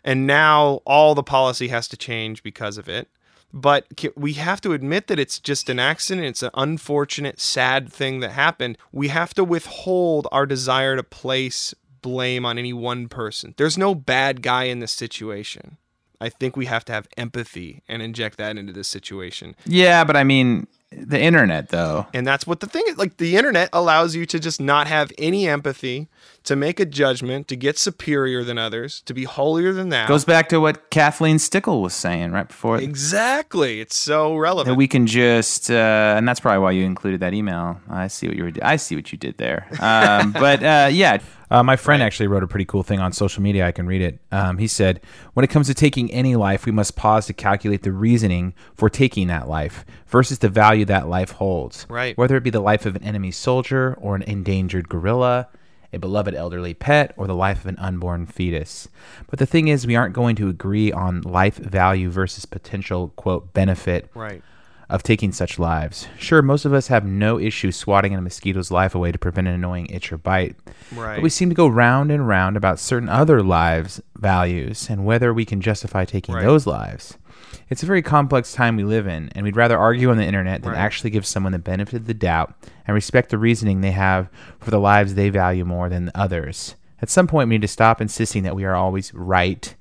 And 0.04 0.28
now 0.28 0.82
all 0.86 1.16
the 1.16 1.24
policy 1.24 1.70
has 1.70 1.88
to 1.90 1.98
change 1.98 2.44
because 2.44 2.78
of 2.78 2.90
it. 2.90 3.10
But 3.52 3.88
we 4.16 4.34
have 4.34 4.62
to 4.62 4.74
admit 4.74 5.08
that 5.08 5.20
it's 5.20 5.40
just 5.40 5.70
an 5.70 5.80
accident. 5.80 6.28
It's 6.28 6.44
an 6.44 6.52
unfortunate, 6.54 7.40
sad 7.40 7.92
thing 7.92 8.20
that 8.20 8.32
happened. 8.32 8.78
We 8.92 9.08
have 9.08 9.34
to 9.36 9.44
withhold 9.44 10.28
our 10.32 10.46
desire 10.46 10.96
to 10.96 11.04
place 11.04 11.74
blame 12.02 12.46
on 12.46 12.58
any 12.58 12.74
one 12.74 13.08
person. 13.08 13.54
There's 13.58 13.78
no 13.78 13.96
bad 13.96 14.42
guy 14.42 14.66
in 14.66 14.80
this 14.80 14.92
situation. 14.92 15.78
I 16.22 16.30
think 16.30 16.58
we 16.58 16.66
have 16.66 16.84
to 16.86 16.94
have 16.94 17.08
empathy 17.18 17.82
and 17.88 18.02
inject 18.02 18.38
that 18.38 18.58
into 18.58 18.74
this 18.74 18.88
situation. 18.88 19.56
Yeah, 19.66 20.04
but 20.04 20.18
I 20.18 20.24
mean, 20.24 20.68
the 20.92 21.20
internet 21.20 21.70
though. 21.70 22.08
And 22.14 22.28
that's 22.28 22.46
what 22.46 22.60
the 22.60 22.68
thing 22.68 22.84
is. 22.88 22.98
Like 22.98 23.18
the 23.18 23.38
internet 23.38 23.70
allows 23.72 24.16
you 24.16 24.26
to 24.28 24.40
just 24.40 24.60
not 24.60 24.88
have 24.88 25.12
any 25.18 25.48
empathy, 25.48 26.08
to 26.44 26.56
make 26.56 26.80
a 26.80 26.86
judgment, 26.86 27.48
to 27.48 27.56
get 27.56 27.78
superior 27.78 28.44
than 28.44 28.58
others, 28.58 29.02
to 29.02 29.14
be 29.14 29.24
holier 29.26 29.74
than 29.74 29.90
thou. 29.90 30.08
Goes 30.08 30.26
back 30.26 30.50
to 30.50 30.60
what 30.60 30.90
Kathleen 30.90 31.38
Stickle 31.40 31.82
was 31.82 31.94
saying 31.94 32.32
right 32.32 32.48
before 32.48 32.78
exactly. 32.80 33.82
It's 33.82 33.96
so 33.96 34.34
that 34.34 34.40
relevant. 34.40 34.78
we 34.78 34.88
can 34.88 35.06
just, 35.08 35.70
uh, 35.70 36.16
and 36.18 36.28
that's 36.28 36.40
probably 36.40 36.60
why 36.60 36.72
you 36.72 36.86
included 36.86 37.20
that 37.20 37.34
email. 37.34 37.80
I 37.90 38.08
see 38.08 38.28
what 38.28 38.38
you 38.38 38.44
were. 38.46 38.52
I 38.62 38.78
see 38.78 38.96
what 38.96 39.12
you 39.12 39.18
did 39.18 39.38
there. 39.38 39.68
Um, 39.80 40.32
but 40.46 40.64
uh, 40.64 40.90
yeah, 40.92 41.20
Uh, 41.52 41.64
my 41.64 41.76
friend 41.76 42.04
actually 42.04 42.28
wrote 42.28 42.44
a 42.44 42.48
pretty 42.48 42.66
cool 42.66 42.84
thing 42.84 43.00
on 43.00 43.12
social 43.12 43.42
media. 43.42 43.66
I 43.66 43.72
can 43.72 43.88
read 43.88 44.02
it. 44.02 44.20
Um, 44.32 44.60
he 44.60 44.68
said, 44.68 45.02
When 45.34 45.44
it 45.44 45.50
comes 45.50 45.66
to 45.68 45.74
taking 45.74 46.12
any 46.12 46.36
life, 46.36 46.66
we 46.66 46.72
must 46.72 46.96
pause 46.96 47.26
to 47.26 47.34
calculate 47.34 47.82
the 47.82 47.92
reasoning 47.92 48.54
for 48.76 48.88
taking 48.90 49.28
that 49.28 49.50
life 49.50 49.84
versus 50.08 50.40
the 50.40 50.50
value 50.50 50.86
that 50.86 51.08
life 51.08 51.32
holds. 51.32 51.88
Right. 51.90 52.16
Whether 52.18 52.38
it 52.38 52.44
be 52.44 52.52
the 52.52 52.60
life 52.60 52.86
of 52.86 52.96
an 52.96 53.04
enemy 53.04 53.32
soldier 53.32 53.98
or 54.00 54.16
an 54.16 54.22
endangered 54.24 54.90
gorilla, 54.90 55.48
a 55.94 56.00
beloved 56.00 56.36
elderly 56.36 56.74
pet, 56.74 57.14
or 57.18 57.28
the 57.28 57.36
life 57.36 57.60
of 57.60 57.66
an 57.66 57.78
unborn 57.78 58.26
fetus. 58.26 58.88
But 59.30 59.40
the 59.40 59.46
thing 59.46 59.68
is, 59.68 59.88
we 59.88 59.96
aren't 59.96 60.14
going 60.14 60.36
to 60.38 60.50
agree 60.50 60.92
on 60.92 61.22
life 61.22 61.56
value 61.58 62.10
versus 62.10 62.46
potential, 62.46 63.10
quote, 63.16 63.54
benefit 63.54 64.10
right. 64.14 64.42
of 64.90 65.04
taking 65.04 65.32
such 65.32 65.60
lives. 65.60 66.08
Sure, 66.18 66.42
most 66.42 66.66
of 66.66 66.74
us 66.74 66.88
have 66.88 67.06
no 67.06 67.40
issue 67.40 67.72
swatting 67.72 68.14
a 68.16 68.22
mosquito's 68.22 68.72
life 68.72 68.96
away 68.96 69.12
to 69.12 69.18
prevent 69.20 69.48
an 69.48 69.54
annoying 69.54 69.88
itch 69.88 70.12
or 70.12 70.18
bite. 70.18 70.56
Right. 70.96 71.16
But 71.16 71.24
we 71.24 71.30
seem 71.30 71.50
to 71.50 71.56
go 71.56 71.68
round 71.68 72.12
and 72.12 72.28
round 72.28 72.58
about 72.58 72.80
certain 72.80 73.10
other 73.10 73.42
lives' 73.44 74.02
values 74.16 74.90
and 74.90 75.06
whether 75.06 75.34
we 75.34 75.46
can 75.46 75.62
justify 75.62 76.06
taking 76.06 76.36
Right. 76.36 76.44
those 76.44 76.66
lives. 76.68 77.18
It's 77.70 77.84
a 77.84 77.86
very 77.86 78.02
complex 78.02 78.54
time 78.54 78.76
we 78.78 78.84
live 78.84 79.06
in, 79.08 79.30
and 79.36 79.44
we'd 79.44 79.56
rather 79.56 79.78
argue 79.78 80.10
on 80.10 80.18
the 80.18 80.26
internet 80.26 80.64
than 80.64 80.72
Right. 80.72 80.80
actually 80.80 81.12
give 81.12 81.26
someone 81.26 81.52
the 81.52 81.60
benefit 81.60 81.96
of 81.96 82.08
the 82.08 82.14
doubt 82.14 82.54
and 82.88 82.96
respect 82.96 83.30
the 83.30 83.38
reasoning 83.38 83.82
they 83.82 83.92
have 83.92 84.28
for 84.60 84.72
the 84.72 84.80
lives 84.80 85.14
they 85.14 85.30
value 85.30 85.66
more 85.66 85.88
than 85.90 86.12
others. 86.16 86.76
At 87.02 87.10
some 87.10 87.28
point, 87.28 87.48
we 87.50 87.56
need 87.56 87.62
to 87.62 87.68
stop 87.68 88.02
insisting 88.02 88.44
that 88.44 88.56
we 88.56 88.66
are 88.66 88.76
always 88.76 89.14
right 89.14 89.76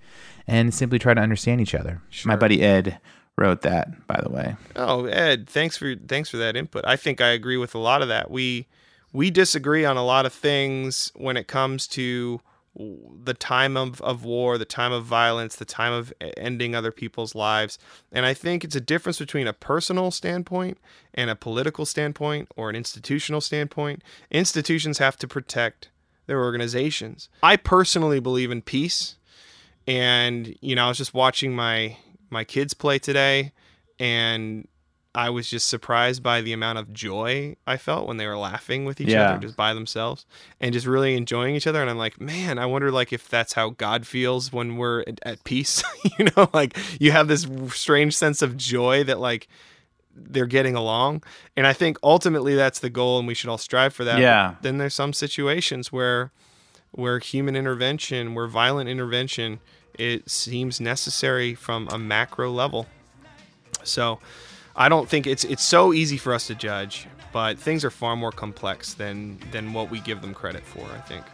and 0.47 0.73
simply 0.75 0.99
try 0.99 1.15
to 1.15 1.21
understand 1.21 1.61
each 1.61 1.75
other. 1.75 2.01
my 2.25 2.37
buddy 2.37 2.63
Ed 2.63 2.99
wrote 3.37 3.63
that. 3.63 4.07
By 4.07 4.21
the 4.23 4.31
way, 4.31 4.57
Oh, 4.77 5.07
Ed, 5.07 5.49
thanks 5.49 5.77
for 5.77 5.95
thanks 5.97 6.29
for 6.29 6.37
that 6.39 6.57
input. 6.57 6.85
I 6.87 6.97
think 6.97 7.21
I 7.21 7.29
agree 7.29 7.57
with 7.57 7.75
a 7.75 7.79
lot 7.79 8.03
of 8.03 8.09
that. 8.09 8.31
We 8.31 8.67
we 9.13 9.31
disagree 9.31 9.85
on 9.87 9.97
a 9.97 10.05
lot 10.05 10.27
of 10.27 10.33
things 10.35 11.11
when 11.17 11.37
it 11.39 11.49
comes 11.49 11.87
to 11.89 12.41
the 12.79 13.35
time 13.35 13.77
of, 13.77 14.01
of 14.03 14.25
war, 14.25 14.57
the 14.57 14.65
time 14.65 14.93
of 14.93 15.05
violence, 15.05 15.57
the 15.57 15.65
time 15.65 15.93
of 15.93 16.13
ending 16.37 16.75
other 16.75 16.93
people's 16.93 17.35
lives. 17.35 17.79
And 18.13 18.25
I 18.25 18.35
think 18.35 18.63
it's 18.63 18.77
a 18.77 18.81
difference 18.81 19.19
between 19.19 19.47
a 19.47 19.53
personal 19.53 20.11
standpoint 20.11 20.79
and 21.13 21.29
a 21.29 21.37
political 21.37 21.85
standpoint 21.85 22.49
or 22.57 22.71
an 22.71 22.77
institutional 22.77 23.41
standpoint. 23.41 24.03
Institutions 24.31 24.99
have 24.99 25.17
to 25.19 25.29
protect 25.29 25.89
their 26.27 26.41
organizations. 26.41 27.29
I 27.43 27.57
personally 27.57 28.21
believe 28.21 28.51
in 28.51 28.63
peace 28.63 29.17
and 29.89 30.55
you 30.61 30.77
know 30.77 30.85
i 30.85 30.89
was 30.89 30.99
just 30.99 31.15
watching 31.15 31.57
my 31.57 31.97
my 32.31 32.45
kids 32.45 32.75
play 32.75 32.99
today 32.99 33.53
and 33.99 34.69
i 35.19 35.29
was 35.29 35.49
just 35.51 35.69
surprised 35.69 36.23
by 36.23 36.41
the 36.41 36.53
amount 36.53 36.79
of 36.79 36.93
joy 36.93 37.55
i 37.67 37.77
felt 37.77 38.07
when 38.07 38.17
they 38.19 38.27
were 38.27 38.37
laughing 38.37 38.85
with 38.85 39.01
each 39.01 39.09
Yeah. 39.09 39.31
other 39.31 39.39
just 39.41 39.57
by 39.57 39.75
themselves 39.75 40.25
and 40.61 40.73
just 40.73 40.87
really 40.87 41.17
enjoying 41.17 41.55
each 41.57 41.67
other 41.67 41.81
and 41.81 41.91
i'm 41.91 41.99
like 41.99 42.21
man 42.21 42.59
i 42.59 42.67
wonder 42.67 42.91
like 42.93 43.13
if 43.13 43.29
that's 43.29 43.55
how 43.55 43.71
god 43.71 44.07
feels 44.07 44.53
when 44.53 44.77
we're 44.77 45.01
at, 45.01 45.19
at 45.25 45.45
peace 45.45 45.83
you 46.19 46.27
know 46.37 46.49
like 46.53 46.77
you 47.01 47.11
have 47.13 47.27
this 47.29 47.47
strange 47.75 48.17
sense 48.17 48.43
of 48.43 48.57
joy 48.57 49.03
that 49.05 49.19
like 49.19 49.49
they're 50.15 50.47
getting 50.47 50.75
along 50.75 51.23
and 51.57 51.67
i 51.67 51.73
think 51.73 51.97
ultimately 52.03 52.55
that's 52.55 52.79
the 52.81 52.91
goal 52.91 53.19
and 53.19 53.27
we 53.29 53.35
should 53.35 53.51
all 53.51 53.59
strive 53.59 53.93
for 53.95 54.05
that 54.05 54.19
Yeah. 54.21 54.51
But 54.55 54.63
then 54.63 54.79
there's 54.79 54.95
some 54.95 55.13
situations 55.13 55.93
where 55.93 56.31
where 56.93 57.19
human 57.19 57.55
intervention, 57.55 58.35
where 58.35 58.47
violent 58.49 58.89
intervention, 58.89 59.61
it 59.99 60.29
seems 60.31 60.81
necessary 60.81 61.55
from 61.55 61.87
a 61.93 61.99
macro 61.99 62.51
level. 62.51 62.87
So, 63.85 64.21
I 64.79 64.89
don't 64.89 65.09
think 65.09 65.27
it's 65.27 65.43
it's 65.45 65.65
so 65.65 65.93
easy 65.93 66.17
for 66.17 66.33
us 66.33 66.47
to 66.47 66.55
judge, 66.55 67.09
but 67.33 67.59
things 67.59 67.85
are 67.85 67.91
far 67.91 68.15
more 68.15 68.31
complex 68.31 68.95
than 68.95 69.41
than 69.51 69.73
what 69.73 69.91
we 69.91 69.99
give 69.99 70.23
them 70.23 70.33
credit 70.33 70.63
for. 70.65 70.85
I 70.85 71.01
think. 71.01 71.25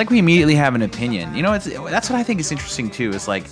Like 0.00 0.08
we 0.08 0.18
immediately 0.18 0.54
have 0.54 0.74
an 0.74 0.80
opinion. 0.80 1.34
You 1.34 1.42
know, 1.42 1.52
it's 1.52 1.66
that's 1.66 2.08
what 2.08 2.18
I 2.18 2.22
think 2.22 2.40
is 2.40 2.50
interesting 2.50 2.90
too. 2.90 3.10
Is 3.10 3.28
like 3.28 3.44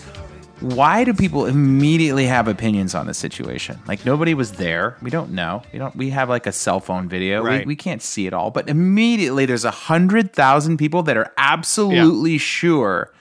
why 0.61 1.05
do 1.05 1.13
people 1.13 1.45
immediately 1.45 2.27
have 2.27 2.49
opinions 2.49 2.95
on 2.95 3.07
this 3.07 3.19
situation? 3.19 3.79
Like 3.87 4.07
nobody 4.07 4.33
was 4.33 4.53
there. 4.53 4.97
We 5.03 5.11
don't 5.11 5.33
know. 5.33 5.63
We 5.75 5.79
don't. 5.79 5.95
We 5.95 6.09
have 6.09 6.31
like 6.31 6.47
a 6.47 6.53
cell 6.53 6.81
phone 6.81 7.07
video. 7.07 7.43
Right. 7.43 7.67
We, 7.67 7.73
we 7.73 7.77
can't 7.77 8.01
see 8.01 8.27
it 8.27 8.33
all. 8.33 8.51
But 8.51 8.71
immediately 8.71 9.45
there's 9.45 9.67
a 9.67 9.71
hundred 9.71 10.33
thousand 10.33 10.79
people 10.79 11.03
that 11.03 11.19
are 11.19 11.33
absolutely 11.37 12.39
sure. 12.39 13.13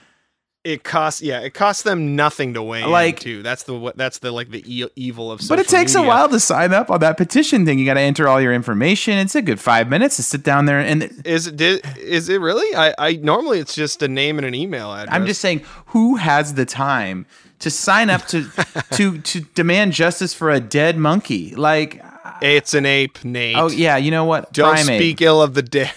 It 0.68 0.84
costs 0.84 1.22
yeah, 1.22 1.40
it 1.40 1.54
costs 1.54 1.82
them 1.82 2.14
nothing 2.14 2.52
to 2.54 2.62
weigh 2.62 2.84
Like- 2.84 3.16
in 3.18 3.22
too. 3.22 3.42
That's 3.42 3.62
the 3.62 3.74
what 3.74 3.96
that's 3.96 4.18
the 4.18 4.30
like 4.32 4.50
the 4.50 4.62
e- 4.66 4.88
evil 4.96 5.32
of. 5.32 5.40
But 5.48 5.58
it 5.58 5.66
takes 5.68 5.94
a 5.94 6.02
while 6.02 6.28
to 6.28 6.38
sign 6.38 6.74
up 6.74 6.90
on 6.90 7.00
that 7.00 7.16
petition 7.16 7.64
thing. 7.64 7.78
You 7.78 7.86
got 7.86 7.94
to 7.94 8.00
enter 8.00 8.28
all 8.28 8.38
your 8.40 8.52
information. 8.52 9.14
It's 9.16 9.34
a 9.34 9.40
good 9.40 9.60
five 9.60 9.88
minutes 9.88 10.16
to 10.16 10.22
sit 10.22 10.42
down 10.42 10.66
there 10.66 10.78
and. 10.80 11.04
Is 11.24 11.46
it 11.46 11.56
did, 11.56 11.82
is 11.96 12.28
it 12.28 12.40
really? 12.42 12.76
I, 12.76 12.94
I 12.98 13.12
normally 13.14 13.60
it's 13.60 13.74
just 13.74 14.02
a 14.02 14.08
name 14.08 14.36
and 14.38 14.46
an 14.46 14.54
email 14.54 14.92
address. 14.92 15.14
I'm 15.14 15.24
just 15.26 15.40
saying, 15.40 15.62
who 15.86 16.16
has 16.16 16.52
the 16.54 16.66
time 16.66 17.24
to 17.60 17.70
sign 17.70 18.10
up 18.10 18.26
to 18.26 18.44
to 18.92 19.18
to 19.20 19.40
demand 19.54 19.92
justice 19.94 20.34
for 20.34 20.50
a 20.50 20.60
dead 20.60 20.98
monkey? 20.98 21.54
Like, 21.56 22.04
it's 22.42 22.74
an 22.74 22.84
ape, 22.84 23.24
Nate. 23.24 23.56
oh 23.56 23.68
yeah, 23.70 23.96
you 23.96 24.10
know 24.10 24.24
what? 24.26 24.52
Don't 24.52 24.74
Primate. 24.74 25.00
speak 25.00 25.22
ill 25.22 25.40
of 25.40 25.54
the 25.54 25.62
dead. 25.62 25.92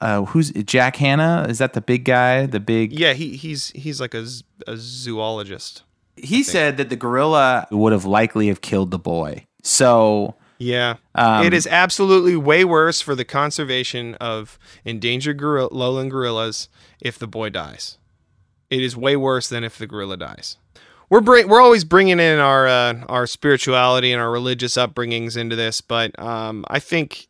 Uh, 0.00 0.24
who's 0.26 0.50
Jack 0.50 0.96
Hanna? 0.96 1.46
Is 1.48 1.58
that 1.58 1.74
the 1.74 1.80
big 1.80 2.04
guy? 2.04 2.46
The 2.46 2.60
big. 2.60 2.92
Yeah, 2.92 3.12
he 3.12 3.36
he's 3.36 3.70
he's 3.70 4.00
like 4.00 4.14
a, 4.14 4.26
a 4.66 4.76
zoologist. 4.76 5.82
He 6.16 6.42
said 6.42 6.76
that 6.76 6.90
the 6.90 6.96
gorilla 6.96 7.66
would 7.70 7.92
have 7.92 8.04
likely 8.04 8.48
have 8.48 8.60
killed 8.60 8.90
the 8.90 8.98
boy. 8.98 9.46
So 9.62 10.34
Yeah. 10.58 10.96
Um, 11.14 11.46
it 11.46 11.54
is 11.54 11.66
absolutely 11.66 12.36
way 12.36 12.64
worse 12.64 13.00
for 13.00 13.14
the 13.14 13.24
conservation 13.24 14.14
of 14.16 14.58
endangered 14.84 15.38
gorilla, 15.38 15.70
lowland 15.72 16.10
gorillas 16.10 16.68
if 17.00 17.18
the 17.18 17.26
boy 17.26 17.48
dies. 17.48 17.96
It 18.68 18.82
is 18.82 18.96
way 18.96 19.16
worse 19.16 19.48
than 19.48 19.64
if 19.64 19.78
the 19.78 19.86
gorilla 19.86 20.16
dies. 20.16 20.58
We're 21.08 21.22
bring, 21.22 21.48
we're 21.48 21.60
always 21.60 21.84
bringing 21.84 22.20
in 22.20 22.38
our 22.38 22.68
uh, 22.68 23.04
our 23.08 23.26
spirituality 23.26 24.12
and 24.12 24.22
our 24.22 24.30
religious 24.30 24.74
upbringings 24.76 25.36
into 25.36 25.56
this, 25.56 25.80
but 25.80 26.16
um, 26.20 26.64
I 26.68 26.78
think 26.78 27.26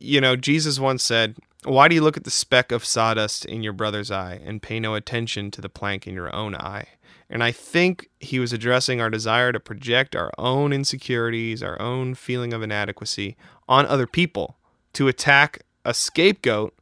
you 0.00 0.20
know 0.20 0.36
Jesus 0.36 0.78
once 0.78 1.02
said, 1.02 1.36
"Why 1.64 1.88
do 1.88 1.94
you 1.94 2.02
look 2.02 2.16
at 2.16 2.24
the 2.24 2.30
speck 2.30 2.72
of 2.72 2.84
sawdust 2.84 3.44
in 3.44 3.62
your 3.62 3.72
brother's 3.72 4.10
eye 4.10 4.40
and 4.44 4.62
pay 4.62 4.80
no 4.80 4.94
attention 4.94 5.50
to 5.52 5.60
the 5.60 5.68
plank 5.68 6.06
in 6.06 6.14
your 6.14 6.34
own 6.34 6.54
eye?" 6.54 6.86
And 7.30 7.42
I 7.42 7.50
think 7.50 8.10
he 8.20 8.38
was 8.38 8.52
addressing 8.52 9.00
our 9.00 9.08
desire 9.08 9.52
to 9.52 9.60
project 9.60 10.14
our 10.14 10.30
own 10.36 10.72
insecurities, 10.72 11.62
our 11.62 11.80
own 11.80 12.14
feeling 12.14 12.52
of 12.52 12.62
inadequacy 12.62 13.36
on 13.68 13.86
other 13.86 14.06
people, 14.06 14.58
to 14.92 15.08
attack 15.08 15.62
a 15.84 15.94
scapegoat 15.94 16.74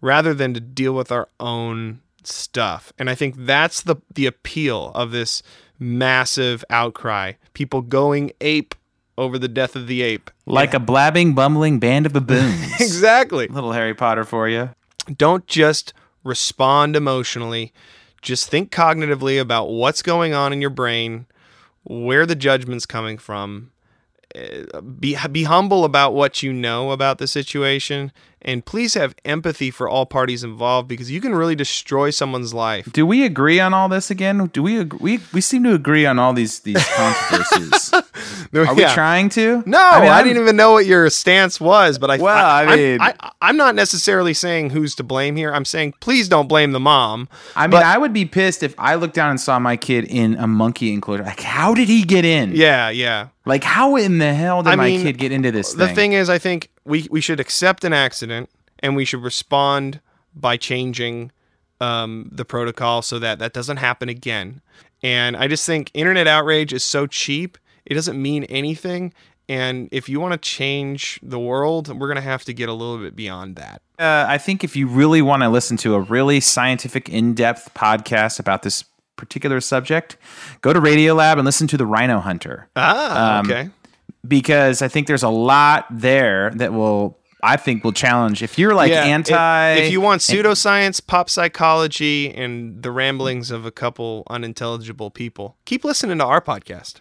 rather 0.00 0.34
than 0.34 0.52
to 0.54 0.60
deal 0.60 0.94
with 0.94 1.12
our 1.12 1.28
own 1.38 2.00
stuff. 2.24 2.92
And 2.98 3.08
I 3.08 3.14
think 3.14 3.34
that's 3.38 3.82
the 3.82 3.96
the 4.12 4.26
appeal 4.26 4.90
of 4.94 5.12
this 5.12 5.42
massive 5.78 6.64
outcry. 6.70 7.32
People 7.52 7.82
going 7.82 8.32
ape 8.40 8.74
over 9.16 9.38
the 9.38 9.48
death 9.48 9.76
of 9.76 9.86
the 9.86 10.02
ape. 10.02 10.30
like 10.46 10.74
a 10.74 10.80
blabbing, 10.80 11.34
bumbling 11.34 11.78
band 11.78 12.06
of 12.06 12.12
baboons. 12.12 12.72
Exactly. 12.80 13.46
Little 13.48 13.72
Harry 13.72 13.94
Potter 13.94 14.24
for 14.24 14.48
you. 14.48 14.70
don't 15.16 15.46
just 15.46 15.92
respond 16.24 16.96
emotionally 16.96 17.72
just 18.22 18.48
think 18.48 18.72
cognitively 18.72 19.38
about 19.38 19.66
what's 19.68 20.00
going 20.00 20.32
on 20.32 20.50
in 20.52 20.60
your 20.62 20.70
brain 20.70 21.26
where 21.82 22.24
the 22.24 22.34
judgment's 22.34 22.86
coming 22.86 23.18
from 23.18 23.70
Uh, 24.36 24.80
be 24.80 25.16
be 25.30 25.44
humble 25.44 25.84
about 25.84 26.12
what 26.12 26.42
you 26.42 26.52
know 26.52 26.90
about 26.90 27.18
the 27.18 27.26
situation 27.28 28.10
and 28.42 28.66
please 28.66 28.94
have 28.94 29.14
empathy 29.24 29.70
for 29.70 29.88
all 29.88 30.04
parties 30.04 30.42
involved 30.42 30.88
because 30.88 31.08
you 31.08 31.20
can 31.20 31.32
really 31.34 31.54
destroy 31.54 32.10
someone's 32.10 32.52
life 32.52 32.92
Do 32.92 33.06
we 33.06 33.24
agree 33.24 33.60
on 33.60 33.72
all 33.72 33.88
this 33.88 34.10
again? 34.10 34.46
Do 34.52 34.60
we 34.60 34.82
we 34.84 35.20
we 35.32 35.40
seem 35.40 35.62
to 35.62 35.72
agree 35.72 36.04
on 36.04 36.18
all 36.18 36.32
these 36.32 36.60
these 36.60 36.84
controversies? 36.96 37.92
Are 38.54 38.74
we 38.74 38.82
Yeah. 38.82 38.92
trying 38.92 39.28
to? 39.30 39.62
No, 39.66 39.78
I, 39.78 40.00
mean, 40.00 40.10
I'm- 40.10 40.24
didn't 40.24 40.42
even 40.42 40.56
know 40.56 40.72
what 40.72 40.86
your 40.86 41.08
stance 41.10 41.60
was, 41.60 41.98
but 41.98 42.10
I 42.10 42.16
Well, 42.18 42.36
I 42.36 42.64
I'm- 42.64 42.76
mean- 42.78 43.00
I, 43.00 43.14
am 43.50 43.56
not 43.56 43.76
necessarily 43.76 44.34
saying 44.34 44.70
who's 44.70 44.96
to 44.96 45.04
blame 45.04 45.36
here. 45.36 45.52
I'm 45.54 45.64
saying 45.64 45.94
please 46.00 46.28
don't 46.28 46.48
blame 46.48 46.72
the 46.72 46.80
mom. 46.80 47.28
I 47.54 47.68
mean, 47.68 47.82
I 47.82 47.98
would 47.98 48.12
be 48.12 48.24
pissed 48.24 48.64
if 48.64 48.74
I 48.78 48.96
looked 48.96 49.14
down 49.14 49.30
and 49.30 49.40
saw 49.40 49.60
my 49.60 49.76
kid 49.76 50.04
in 50.06 50.34
a 50.36 50.46
monkey 50.48 50.92
enclosure. 50.92 51.22
Like, 51.22 51.40
how 51.40 51.72
did 51.74 51.88
he 51.88 52.02
get 52.02 52.24
in? 52.24 52.52
Yeah, 52.56 52.88
yeah. 52.90 53.28
Like, 53.46 53.64
how 53.64 53.96
in 53.96 54.18
the 54.18 54.32
hell 54.34 54.62
did 54.62 54.72
I 54.72 54.76
my 54.76 54.86
mean, 54.86 55.02
kid 55.02 55.18
get 55.18 55.32
into 55.32 55.50
this 55.52 55.72
The 55.74 55.86
thing? 55.86 55.94
thing 55.94 56.12
is, 56.14 56.30
I 56.30 56.38
think 56.38 56.70
we 56.84 57.06
we 57.10 57.20
should 57.20 57.40
accept 57.40 57.84
an 57.84 57.92
accident 57.92 58.48
and 58.80 58.96
we 58.96 59.04
should 59.04 59.22
respond 59.22 60.00
by 60.34 60.56
changing 60.56 61.30
um, 61.80 62.28
the 62.32 62.44
protocol 62.44 63.02
so 63.02 63.18
that 63.18 63.38
that 63.40 63.52
doesn't 63.52 63.76
happen 63.78 64.08
again. 64.08 64.60
And 65.02 65.36
I 65.36 65.48
just 65.48 65.66
think 65.66 65.90
internet 65.94 66.26
outrage 66.26 66.72
is 66.72 66.82
so 66.84 67.06
cheap; 67.06 67.58
it 67.84 67.94
doesn't 67.94 68.20
mean 68.20 68.44
anything. 68.44 69.12
And 69.46 69.90
if 69.92 70.08
you 70.08 70.20
want 70.20 70.32
to 70.32 70.38
change 70.38 71.20
the 71.22 71.38
world, 71.38 71.88
we're 71.98 72.08
gonna 72.08 72.22
have 72.22 72.44
to 72.44 72.54
get 72.54 72.70
a 72.70 72.72
little 72.72 72.96
bit 72.96 73.14
beyond 73.14 73.56
that. 73.56 73.82
uh, 73.98 74.24
I 74.26 74.38
think 74.38 74.64
if 74.64 74.74
you 74.74 74.86
really 74.86 75.20
want 75.20 75.42
to 75.42 75.50
listen 75.50 75.76
to 75.78 75.94
a 75.94 76.00
really 76.00 76.40
scientific, 76.40 77.10
in-depth 77.10 77.74
podcast 77.74 78.40
about 78.40 78.62
this 78.62 78.84
particular 79.16 79.60
subject, 79.60 80.16
go 80.60 80.72
to 80.72 80.80
Radiolab 80.80 81.34
and 81.34 81.44
listen 81.44 81.66
to 81.68 81.76
the 81.76 81.86
Rhino 81.86 82.20
Hunter. 82.20 82.68
Ah, 82.76 83.38
Um, 83.40 83.46
okay. 83.50 83.70
because 84.26 84.82
I 84.82 84.88
think 84.88 85.06
there's 85.06 85.22
a 85.22 85.28
lot 85.28 85.86
there 85.90 86.50
that 86.56 86.72
will 86.72 87.18
I 87.46 87.58
think 87.58 87.84
will 87.84 87.92
challenge 87.92 88.42
if 88.42 88.58
you're 88.58 88.74
like 88.74 88.90
Yeah, 88.90 89.04
anti 89.04 89.72
If, 89.72 89.84
if 89.84 89.92
you 89.92 90.00
want 90.00 90.22
pseudoscience, 90.22 91.06
pop 91.06 91.28
psychology, 91.28 92.32
and 92.32 92.82
the 92.82 92.90
ramblings 92.90 93.50
of 93.50 93.66
a 93.66 93.70
couple 93.70 94.22
unintelligible 94.30 95.10
people, 95.10 95.58
keep 95.66 95.84
listening 95.84 96.16
to 96.18 96.24
our 96.24 96.40
podcast. 96.40 96.96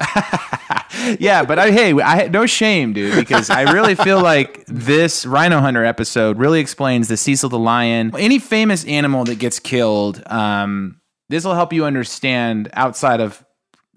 yeah, 1.19 1.43
but 1.45 1.60
I 1.60 1.71
hey, 1.71 1.93
I 2.02 2.28
no 2.28 2.45
shame, 2.45 2.91
dude, 2.91 3.15
because 3.15 3.49
I 3.49 3.71
really 3.71 3.95
feel 3.95 4.21
like 4.34 4.65
this 4.67 5.26
Rhino 5.26 5.62
Hunter 5.62 5.86
episode 5.86 6.38
really 6.38 6.60
explains 6.60 7.08
the 7.08 7.15
Cecil 7.15 7.47
the 7.49 7.60
lion. 7.60 8.12
Any 8.17 8.38
famous 8.39 8.84
animal 8.86 9.23
that 9.26 9.39
gets 9.39 9.60
killed, 9.60 10.21
um, 10.28 10.99
this 11.34 11.43
will 11.43 11.56
help 11.56 11.74
you 11.74 11.84
understand 11.86 12.69
outside 12.74 13.19
of 13.19 13.43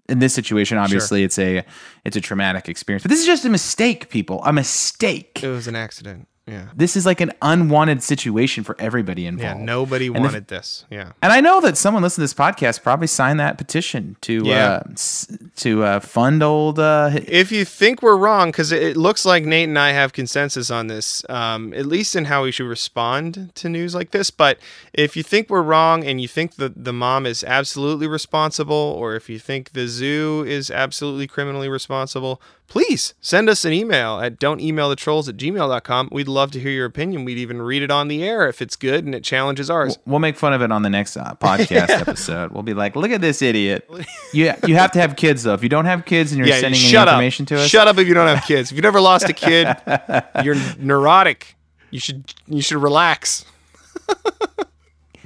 in 0.08 0.20
this 0.20 0.32
situation, 0.32 0.78
obviously 0.78 1.22
it's 1.22 1.38
a 1.38 1.64
it's 2.04 2.16
a 2.16 2.20
traumatic 2.20 2.68
experience. 2.68 3.02
But 3.02 3.10
this 3.10 3.20
is 3.20 3.26
just 3.26 3.44
a 3.44 3.50
mistake, 3.50 4.08
people. 4.08 4.42
A 4.44 4.52
mistake. 4.52 5.42
it 5.42 5.48
was 5.48 5.66
an 5.66 5.76
accident. 5.76 6.28
Yeah. 6.46 6.68
This 6.76 6.96
is 6.96 7.04
like 7.04 7.20
an 7.20 7.32
unwanted 7.42 8.04
situation 8.04 8.62
for 8.62 8.76
everybody 8.78 9.26
involved. 9.26 9.58
Yeah, 9.58 9.64
nobody 9.64 10.08
the- 10.08 10.20
wanted 10.20 10.46
this. 10.46 10.84
Yeah. 10.90 11.10
And 11.20 11.32
I 11.32 11.40
know 11.40 11.60
that 11.60 11.76
someone 11.76 12.04
listening 12.04 12.28
to 12.28 12.32
this 12.32 12.34
podcast 12.34 12.84
probably 12.84 13.08
signed 13.08 13.40
that 13.40 13.58
petition 13.58 14.16
to 14.20 14.42
Yeah. 14.44 14.82
uh, 14.84 15.36
to 15.56 15.82
uh, 15.82 15.98
fund 16.00 16.44
old. 16.44 16.78
Uh, 16.78 17.10
If 17.26 17.50
you 17.50 17.64
think 17.64 18.00
we're 18.00 18.16
wrong, 18.16 18.52
because 18.52 18.70
it, 18.70 18.80
it 18.80 18.96
looks 18.96 19.24
like 19.24 19.44
Nate 19.44 19.68
and 19.68 19.76
I 19.78 19.90
have 19.90 20.12
consensus 20.12 20.70
on 20.70 20.86
this, 20.86 21.24
um, 21.28 21.74
at 21.74 21.86
least 21.86 22.14
in 22.14 22.26
how 22.26 22.44
we 22.44 22.52
should 22.52 22.66
respond 22.68 23.50
to 23.56 23.68
news 23.68 23.92
like 23.96 24.12
this. 24.12 24.30
But 24.30 24.58
if 24.92 25.16
you 25.16 25.24
think 25.24 25.50
we're 25.50 25.62
wrong 25.62 26.04
and 26.04 26.20
you 26.20 26.28
think 26.28 26.54
that 26.56 26.84
the 26.84 26.92
mom 26.92 27.26
is 27.26 27.42
absolutely 27.42 28.06
responsible, 28.06 28.76
or 28.96 29.16
if 29.16 29.28
you 29.28 29.40
think 29.40 29.72
the 29.72 29.88
zoo 29.88 30.44
is 30.46 30.70
absolutely 30.70 31.26
criminally 31.26 31.68
responsible, 31.68 32.40
please 32.68 33.14
send 33.20 33.48
us 33.48 33.64
an 33.64 33.72
email 33.72 34.20
at 34.20 34.38
don't 34.38 34.60
email 34.60 34.88
the 34.88 34.96
trolls 34.96 35.28
at 35.28 35.36
gmail.com. 35.36 36.08
We'd 36.12 36.28
love 36.28 36.50
to 36.52 36.60
hear 36.60 36.70
your 36.70 36.86
opinion. 36.86 37.24
We'd 37.24 37.38
even 37.38 37.62
read 37.62 37.82
it 37.82 37.90
on 37.90 38.08
the 38.08 38.22
air 38.24 38.48
if 38.48 38.60
it's 38.60 38.76
good 38.76 39.04
and 39.04 39.14
it 39.14 39.22
challenges 39.24 39.70
ours. 39.70 39.98
We'll 40.06 40.18
make 40.18 40.36
fun 40.36 40.52
of 40.52 40.62
it 40.62 40.70
on 40.72 40.82
the 40.82 40.90
next 40.90 41.16
uh, 41.16 41.34
podcast 41.40 41.90
episode. 41.90 42.52
We'll 42.52 42.62
be 42.62 42.74
like, 42.74 42.96
"Look 42.96 43.10
at 43.10 43.20
this 43.20 43.42
idiot." 43.42 43.88
You 44.32 44.52
you 44.66 44.74
have 44.74 44.90
to 44.92 45.00
have 45.00 45.16
kids 45.16 45.44
though. 45.44 45.54
If 45.54 45.62
you 45.62 45.68
don't 45.68 45.84
have 45.86 46.04
kids 46.04 46.32
and 46.32 46.38
you're 46.38 46.48
Yeah, 46.48 46.60
sending 46.60 46.78
shut 46.80 47.08
up. 47.08 47.14
information 47.14 47.46
to 47.46 47.56
us, 47.60 47.68
Shut 47.68 47.88
up 47.88 47.96
if 47.96 48.06
you 48.08 48.12
don't 48.12 48.26
have 48.26 48.44
kids. 48.44 48.70
If 48.70 48.76
you've 48.76 48.82
never 48.82 49.00
lost 49.00 49.28
a 49.28 49.32
kid, 49.32 49.68
you're 50.44 50.56
neurotic. 50.78 51.54
You 51.90 52.00
should 52.00 52.34
you 52.46 52.60
should 52.60 52.78
relax. 52.82 53.44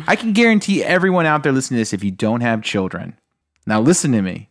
I 0.06 0.16
can 0.16 0.32
guarantee 0.32 0.84
everyone 0.84 1.26
out 1.26 1.42
there 1.42 1.52
listening 1.52 1.76
to 1.78 1.80
this, 1.80 1.92
if 1.92 2.04
you 2.04 2.10
don't 2.10 2.40
have 2.42 2.62
children, 2.62 3.18
now 3.66 3.80
listen 3.80 4.12
to 4.12 4.22
me. 4.22 4.48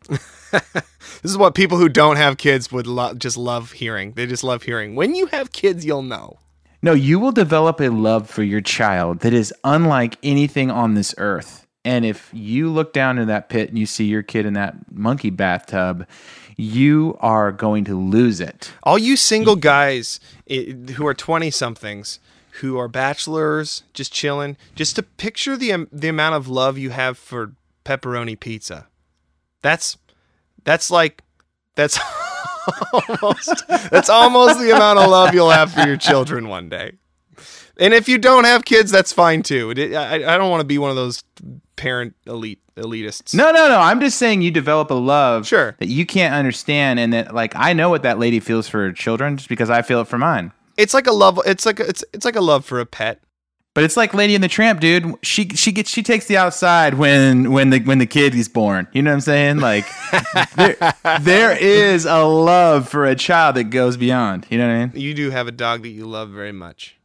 This 1.21 1.31
is 1.31 1.37
what 1.37 1.55
people 1.55 1.77
who 1.77 1.89
don't 1.89 2.15
have 2.15 2.37
kids 2.37 2.71
would 2.71 2.87
lo- 2.87 3.13
just 3.13 3.37
love 3.37 3.73
hearing. 3.73 4.13
They 4.13 4.25
just 4.25 4.43
love 4.43 4.63
hearing. 4.63 4.95
When 4.95 5.15
you 5.15 5.27
have 5.27 5.51
kids, 5.51 5.85
you'll 5.85 6.01
know. 6.01 6.39
No, 6.81 6.93
you 6.93 7.19
will 7.19 7.33
develop 7.33 7.81
a 7.81 7.89
love 7.89 8.29
for 8.29 8.43
your 8.43 8.61
child 8.61 9.19
that 9.19 9.33
is 9.33 9.53
unlike 9.63 10.17
anything 10.23 10.71
on 10.71 10.93
this 10.93 11.13
earth. 11.17 11.67
And 11.83 12.05
if 12.05 12.29
you 12.33 12.69
look 12.69 12.93
down 12.93 13.17
in 13.17 13.27
that 13.27 13.49
pit 13.49 13.69
and 13.69 13.77
you 13.77 13.85
see 13.85 14.05
your 14.05 14.23
kid 14.23 14.45
in 14.45 14.53
that 14.53 14.75
monkey 14.91 15.29
bathtub, 15.29 16.07
you 16.55 17.17
are 17.19 17.51
going 17.51 17.85
to 17.85 17.99
lose 17.99 18.39
it. 18.39 18.71
All 18.83 18.97
you 18.97 19.17
single 19.17 19.55
guys 19.55 20.19
who 20.47 21.05
are 21.05 21.13
20 21.13 21.51
somethings 21.51 22.19
who 22.59 22.77
are 22.77 22.87
bachelors 22.87 23.83
just 23.93 24.11
chilling, 24.11 24.57
just 24.75 24.95
to 24.97 25.03
picture 25.03 25.55
the 25.55 25.87
the 25.91 26.09
amount 26.09 26.35
of 26.35 26.47
love 26.47 26.77
you 26.77 26.89
have 26.89 27.17
for 27.17 27.53
pepperoni 27.85 28.37
pizza. 28.37 28.87
That's 29.61 29.97
that's 30.63 30.91
like 30.91 31.21
that's 31.75 31.99
almost 32.93 33.67
that's 33.67 34.09
almost 34.09 34.59
the 34.59 34.71
amount 34.75 34.99
of 34.99 35.09
love 35.09 35.33
you'll 35.33 35.49
have 35.49 35.71
for 35.73 35.81
your 35.87 35.97
children 35.97 36.47
one 36.47 36.69
day. 36.69 36.93
And 37.77 37.93
if 37.93 38.09
you 38.09 38.17
don't 38.17 38.43
have 38.43 38.65
kids, 38.65 38.91
that's 38.91 39.13
fine 39.13 39.41
too. 39.41 39.73
I, 39.77 40.15
I 40.15 40.37
don't 40.37 40.49
want 40.49 40.61
to 40.61 40.65
be 40.67 40.77
one 40.77 40.89
of 40.89 40.97
those 40.97 41.23
parent 41.77 42.13
elite 42.25 42.59
elitists. 42.75 43.33
No, 43.33 43.51
no, 43.51 43.69
no. 43.69 43.79
I'm 43.79 44.01
just 44.01 44.17
saying 44.17 44.41
you 44.41 44.51
develop 44.51 44.91
a 44.91 44.95
love 44.95 45.47
Sure. 45.47 45.75
that 45.79 45.87
you 45.87 46.05
can't 46.05 46.33
understand, 46.35 46.99
and 46.99 47.13
that 47.13 47.33
like 47.33 47.53
I 47.55 47.71
know 47.73 47.89
what 47.89 48.03
that 48.03 48.19
lady 48.19 48.39
feels 48.41 48.67
for 48.67 48.79
her 48.81 48.91
children 48.91 49.37
just 49.37 49.47
because 49.49 49.69
I 49.69 49.81
feel 49.81 50.01
it 50.01 50.07
for 50.07 50.17
mine. 50.17 50.51
it's 50.77 50.93
like 50.93 51.07
a 51.07 51.13
love. 51.13 51.39
It's 51.45 51.65
like 51.65 51.79
a, 51.79 51.87
it's 51.87 52.03
it's 52.13 52.25
like 52.25 52.35
a 52.35 52.41
love 52.41 52.65
for 52.65 52.79
a 52.81 52.85
pet. 52.85 53.21
But 53.79 53.85
it's 53.85 53.95
like 53.95 54.13
Lady 54.13 54.35
and 54.35 54.43
the 54.43 54.49
Tramp, 54.49 54.81
dude. 54.81 55.15
She 55.21 55.47
she 55.51 55.71
gets 55.71 55.89
she 55.89 56.03
takes 56.03 56.25
the 56.25 56.35
outside 56.35 56.95
when 56.95 57.53
when 57.53 57.69
the 57.69 57.79
when 57.79 57.97
the 57.99 58.05
kid 58.05 58.35
is 58.35 58.49
born. 58.49 58.89
You 58.91 59.01
know 59.01 59.11
what 59.11 59.13
I'm 59.13 59.21
saying? 59.21 59.59
Like 59.59 59.85
there, 60.57 60.75
there 61.21 61.57
is 61.57 62.03
a 62.03 62.25
love 62.25 62.89
for 62.89 63.05
a 63.05 63.15
child 63.15 63.55
that 63.55 63.69
goes 63.69 63.95
beyond. 63.95 64.45
You 64.49 64.57
know 64.57 64.67
what 64.67 64.73
I 64.73 64.85
mean? 64.87 64.91
You 65.01 65.13
do 65.13 65.29
have 65.29 65.47
a 65.47 65.53
dog 65.53 65.83
that 65.83 65.91
you 65.91 66.05
love 66.05 66.29
very 66.29 66.51
much. 66.51 66.97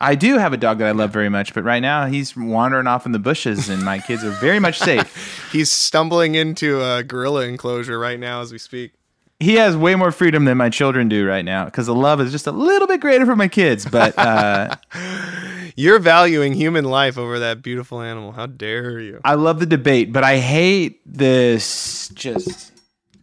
I 0.00 0.14
do 0.14 0.38
have 0.38 0.52
a 0.52 0.56
dog 0.56 0.78
that 0.78 0.86
I 0.86 0.92
love 0.92 1.12
very 1.12 1.30
much, 1.30 1.52
but 1.52 1.64
right 1.64 1.80
now 1.80 2.06
he's 2.06 2.36
wandering 2.36 2.86
off 2.86 3.06
in 3.06 3.10
the 3.10 3.18
bushes, 3.18 3.68
and 3.68 3.84
my 3.84 3.98
kids 3.98 4.22
are 4.22 4.30
very 4.30 4.60
much 4.60 4.78
safe. 4.78 5.48
He's 5.50 5.72
stumbling 5.72 6.36
into 6.36 6.80
a 6.80 7.02
gorilla 7.02 7.42
enclosure 7.46 7.98
right 7.98 8.20
now 8.20 8.40
as 8.40 8.52
we 8.52 8.58
speak. 8.58 8.92
He 9.40 9.54
has 9.54 9.76
way 9.76 9.96
more 9.96 10.12
freedom 10.12 10.44
than 10.44 10.58
my 10.58 10.70
children 10.70 11.08
do 11.08 11.26
right 11.26 11.44
now 11.44 11.64
because 11.64 11.86
the 11.86 11.94
love 11.94 12.20
is 12.20 12.30
just 12.30 12.46
a 12.46 12.52
little 12.52 12.86
bit 12.86 13.00
greater 13.00 13.26
for 13.26 13.34
my 13.34 13.48
kids. 13.48 13.84
But 13.84 14.16
uh, 14.16 14.76
You're 15.80 15.98
valuing 15.98 16.52
human 16.52 16.84
life 16.84 17.16
over 17.16 17.38
that 17.38 17.62
beautiful 17.62 18.02
animal. 18.02 18.32
How 18.32 18.44
dare 18.46 19.00
you? 19.00 19.20
I 19.24 19.34
love 19.34 19.60
the 19.60 19.66
debate, 19.66 20.12
but 20.12 20.22
I 20.24 20.36
hate 20.38 21.00
this 21.06 22.10
just 22.10 22.72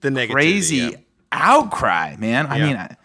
The 0.02 0.10
negativity. 0.10 0.32
crazy 0.32 0.78
yeah. 0.78 0.90
outcry, 1.32 2.16
man. 2.18 2.48
I 2.48 2.58
Yeah. 2.58 2.66
mean, 2.68 2.76
I, 2.78 2.96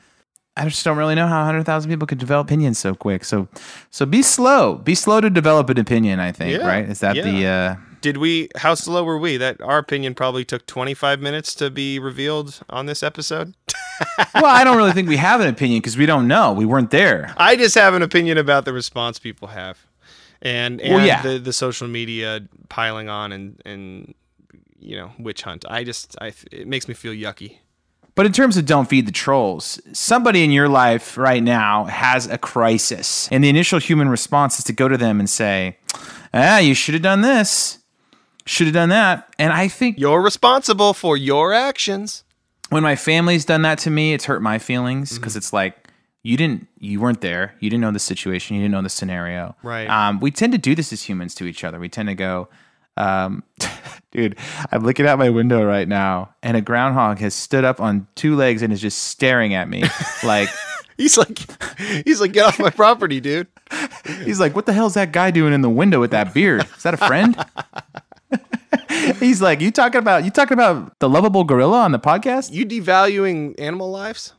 I 0.56 0.64
just 0.68 0.82
don't 0.84 0.96
really 0.96 1.14
know 1.14 1.26
how 1.26 1.40
100,000 1.40 1.90
people 1.90 2.06
could 2.06 2.18
develop 2.18 2.46
opinions 2.46 2.78
so 2.78 2.94
quick. 2.94 3.24
So, 3.24 3.46
so 3.90 4.06
be 4.06 4.22
slow. 4.22 4.76
Be 4.76 4.94
slow 4.94 5.20
to 5.20 5.28
develop 5.28 5.68
an 5.68 5.78
opinion, 5.78 6.18
I 6.18 6.32
think, 6.32 6.58
Yeah, 6.58 6.66
right? 6.66 6.88
Is 6.88 7.00
that 7.00 7.14
the, 7.14 7.46
uh, 7.46 7.76
Did 8.00 8.16
we? 8.16 8.48
How 8.56 8.72
slow 8.74 9.04
were 9.04 9.18
we? 9.18 9.36
That 9.36 9.60
our 9.60 9.76
opinion 9.78 10.14
probably 10.14 10.44
took 10.46 10.66
25 10.66 11.20
minutes 11.20 11.54
to 11.56 11.68
be 11.70 11.98
revealed 11.98 12.60
on 12.70 12.86
this 12.86 13.02
episode. 13.02 13.52
well, 14.34 14.46
I 14.46 14.64
don't 14.64 14.76
really 14.76 14.92
think 14.92 15.08
we 15.08 15.16
have 15.16 15.40
an 15.40 15.48
opinion 15.48 15.80
because 15.80 15.96
we 15.96 16.06
don't 16.06 16.26
know. 16.28 16.52
We 16.52 16.64
weren't 16.64 16.90
there. 16.90 17.34
I 17.36 17.56
just 17.56 17.74
have 17.74 17.94
an 17.94 18.02
opinion 18.02 18.38
about 18.38 18.64
the 18.64 18.72
response 18.72 19.18
people 19.18 19.48
have, 19.48 19.78
and 20.40 20.80
and 20.80 20.94
Well, 20.94 21.06
yeah. 21.06 21.22
the 21.22 21.38
the 21.38 21.52
social 21.52 21.88
media 21.88 22.40
piling 22.68 23.08
on 23.08 23.32
and 23.32 23.60
and 23.64 24.14
you 24.80 24.96
know 24.96 25.12
witch 25.18 25.42
hunt. 25.42 25.64
I 25.68 25.84
just 25.84 26.16
I 26.20 26.32
it 26.50 26.66
makes 26.66 26.88
me 26.88 26.94
feel 26.94 27.12
yucky. 27.12 27.58
But 28.14 28.26
in 28.26 28.32
terms 28.32 28.58
of 28.58 28.66
don't 28.66 28.88
feed 28.90 29.06
the 29.06 29.12
trolls, 29.12 29.80
somebody 29.92 30.44
in 30.44 30.50
your 30.50 30.68
life 30.68 31.16
right 31.16 31.42
now 31.42 31.84
has 31.84 32.26
a 32.26 32.36
crisis. 32.36 33.26
And 33.32 33.42
the 33.42 33.48
initial 33.48 33.78
human 33.78 34.10
response 34.10 34.58
is 34.58 34.66
to 34.66 34.74
go 34.74 34.86
to 34.86 34.98
them 34.98 35.18
and 35.18 35.30
say, 35.30 35.78
ah, 36.34 36.58
you 36.58 36.74
should 36.74 36.92
have 36.92 37.02
done 37.02 37.22
this, 37.22 37.78
should 38.44 38.66
have 38.66 38.74
done 38.74 38.90
that. 38.90 39.32
And 39.38 39.50
I 39.50 39.66
think 39.66 39.98
You're 39.98 40.20
responsible 40.20 40.92
for 40.92 41.16
your 41.16 41.54
actions. 41.54 42.22
When 42.72 42.82
my 42.82 42.96
family's 42.96 43.44
done 43.44 43.62
that 43.62 43.78
to 43.80 43.90
me, 43.90 44.12
it's 44.14 44.24
hurt 44.24 44.42
my 44.42 44.58
feelings 44.58 45.10
Mm-hmm. 45.12 45.20
because 45.20 45.36
it's 45.36 45.52
like, 45.52 45.76
you 46.24 46.36
didn't, 46.36 46.68
you 46.78 47.00
weren't 47.00 47.20
there. 47.20 47.54
You 47.60 47.68
didn't 47.68 47.80
know 47.80 47.90
the 47.90 47.98
situation. 47.98 48.56
You 48.56 48.62
didn't 48.62 48.72
know 48.72 48.82
the 48.82 48.88
scenario. 48.88 49.56
Right. 49.62 49.88
Um, 49.88 50.20
we 50.20 50.30
tend 50.30 50.52
to 50.52 50.58
do 50.58 50.74
this 50.74 50.92
as 50.92 51.02
humans 51.02 51.34
to 51.36 51.44
each 51.46 51.64
other. 51.64 51.80
We 51.80 51.88
tend 51.88 52.08
to 52.08 52.14
go, 52.14 52.48
um, 52.96 53.42
dude, 54.12 54.36
I'm 54.70 54.84
looking 54.84 55.06
out 55.06 55.18
my 55.18 55.30
window 55.30 55.64
right 55.64 55.88
now, 55.88 56.34
and 56.42 56.56
a 56.56 56.60
groundhog 56.60 57.18
has 57.18 57.34
stood 57.34 57.64
up 57.64 57.80
on 57.80 58.06
two 58.14 58.36
legs 58.36 58.62
and 58.62 58.72
is 58.72 58.80
just 58.80 58.98
staring 59.04 59.54
at 59.54 59.68
me. 59.68 59.82
like, 60.24 60.48
He's 60.98 61.16
like, 61.16 61.38
he's 62.04 62.20
like, 62.20 62.32
get 62.32 62.44
off 62.44 62.60
my 62.60 62.70
property, 62.70 63.18
dude. 63.18 63.48
he's 64.24 64.38
like, 64.38 64.54
what 64.54 64.66
the 64.66 64.72
hell's 64.74 64.94
that 64.94 65.10
guy 65.10 65.30
doing 65.32 65.52
in 65.54 65.62
the 65.62 65.70
window 65.70 65.98
with 65.98 66.10
that 66.12 66.32
beard? 66.34 66.64
Is 66.76 66.82
that 66.84 66.94
a 66.94 66.98
friend? 66.98 67.34
he's 69.20 69.40
like, 69.42 69.60
you 69.60 69.70
talking 69.70 69.98
about, 69.98 70.24
you 70.24 70.30
talking 70.30 70.54
about 70.54 70.98
the 70.98 71.08
lovable 71.08 71.44
gorilla 71.44 71.80
on 71.82 71.92
the 71.92 71.98
podcast? 71.98 72.52
You 72.52 72.64
devaluing 72.66 73.58
animal 73.60 73.90
lives? 73.90 74.32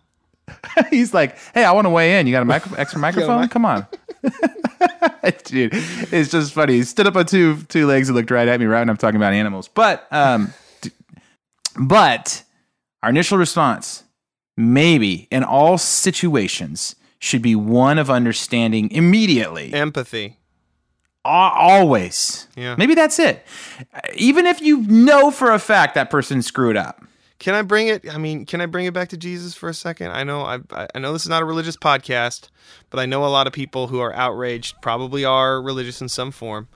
He's 0.89 1.13
like, 1.13 1.37
"Hey, 1.53 1.63
I 1.63 1.71
want 1.71 1.85
to 1.85 1.89
weigh 1.89 2.19
in. 2.19 2.27
You 2.27 2.33
got 2.33 2.41
a 2.41 2.45
micro- 2.45 2.77
extra 2.77 2.99
microphone? 3.07 3.41
mic- 3.41 3.51
Come 3.51 3.65
on." 3.65 3.87
Dude, 5.45 5.71
it's 5.73 6.29
just 6.31 6.53
funny. 6.53 6.73
He 6.73 6.83
stood 6.83 7.07
up 7.07 7.15
on 7.15 7.25
two 7.25 7.61
two 7.69 7.87
legs 7.87 8.09
and 8.09 8.15
looked 8.17 8.29
right 8.29 8.47
at 8.47 8.59
me 8.59 8.65
right 8.65 8.79
when 8.79 8.89
I'm 8.89 8.97
talking 8.97 9.15
about 9.15 9.31
animals. 9.33 9.69
But 9.69 10.05
um 10.11 10.53
but 11.79 12.43
our 13.01 13.09
initial 13.09 13.37
response 13.37 14.03
maybe 14.57 15.27
in 15.31 15.43
all 15.43 15.77
situations 15.77 16.95
should 17.19 17.41
be 17.41 17.55
one 17.55 17.97
of 17.97 18.09
understanding 18.09 18.91
immediately. 18.91 19.73
Empathy. 19.73 20.37
Al- 21.25 21.51
always. 21.51 22.47
Yeah. 22.55 22.75
Maybe 22.77 22.95
that's 22.95 23.19
it. 23.19 23.45
Even 24.15 24.45
if 24.45 24.61
you 24.61 24.81
know 24.83 25.31
for 25.31 25.51
a 25.51 25.59
fact 25.59 25.95
that 25.95 26.09
person 26.09 26.41
screwed 26.41 26.77
up. 26.77 27.03
Can 27.39 27.55
I 27.55 27.61
bring 27.61 27.87
it? 27.89 28.09
I 28.13 28.17
mean, 28.17 28.45
can 28.45 28.61
I 28.61 28.67
bring 28.67 28.85
it 28.85 28.93
back 28.93 29.09
to 29.09 29.17
Jesus 29.17 29.53
for 29.53 29.67
a 29.67 29.73
second? 29.73 30.11
I 30.11 30.23
know 30.23 30.43
I, 30.43 30.59
I 30.95 30.99
know 30.99 31.11
this 31.11 31.23
is 31.23 31.29
not 31.29 31.41
a 31.41 31.45
religious 31.45 31.75
podcast, 31.75 32.47
but 32.89 33.01
I 33.01 33.05
know 33.05 33.25
a 33.25 33.27
lot 33.27 33.47
of 33.47 33.53
people 33.53 33.87
who 33.87 33.99
are 33.99 34.13
outraged 34.13 34.75
probably 34.81 35.25
are 35.25 35.61
religious 35.61 35.99
in 35.99 36.07
some 36.07 36.31
form. 36.31 36.69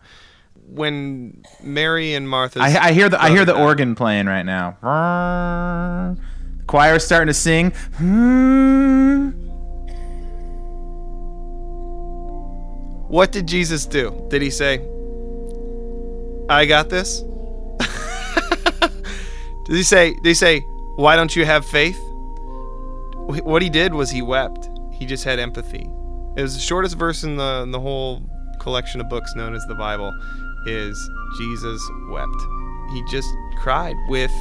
When 0.68 1.42
Mary 1.64 2.14
and 2.16 2.28
Martha, 2.28 2.60
I, 2.60 2.88
I 2.88 2.92
hear 2.92 3.08
the 3.08 3.22
I 3.22 3.30
hear 3.30 3.46
the 3.46 3.56
organ 3.56 3.96
playing 3.96 4.26
right 4.26 4.44
now. 4.44 4.76
The 4.82 6.64
choir's 6.66 7.06
starting 7.06 7.28
to 7.28 7.34
sing. 7.34 7.72
Hmm. 7.96 9.47
What 13.08 13.32
did 13.32 13.48
Jesus 13.48 13.86
do? 13.86 14.26
Did 14.30 14.42
he 14.42 14.50
say, 14.50 14.80
"I 16.50 16.66
got 16.66 16.90
this"? 16.90 17.22
did 19.66 19.76
he 19.76 19.84
say? 19.84 20.14
Did 20.14 20.26
he 20.26 20.34
say, 20.34 20.60
"Why 20.96 21.16
don't 21.16 21.36
you 21.36 21.46
have 21.46 21.66
faith"? 21.66 22.00
What 23.28 23.62
he 23.62 23.70
did 23.70 23.94
was 23.94 24.10
he 24.10 24.22
wept. 24.22 24.70
He 24.92 25.06
just 25.06 25.24
had 25.24 25.40
empathy. 25.40 25.90
It 26.38 26.42
was 26.42 26.54
the 26.54 26.62
shortest 26.62 26.98
verse 26.98 27.24
in 27.24 27.38
the 27.38 27.62
in 27.64 27.72
the 27.72 27.80
whole 27.80 28.22
collection 28.60 29.02
of 29.02 29.10
books 29.10 29.36
known 29.36 29.56
as 29.56 29.66
the 29.68 29.76
Bible. 29.76 30.12
Is 30.66 31.10
Jesus 31.38 31.82
wept? 32.10 32.42
He 32.92 33.04
just 33.10 33.28
cried 33.58 33.96
with 34.08 34.32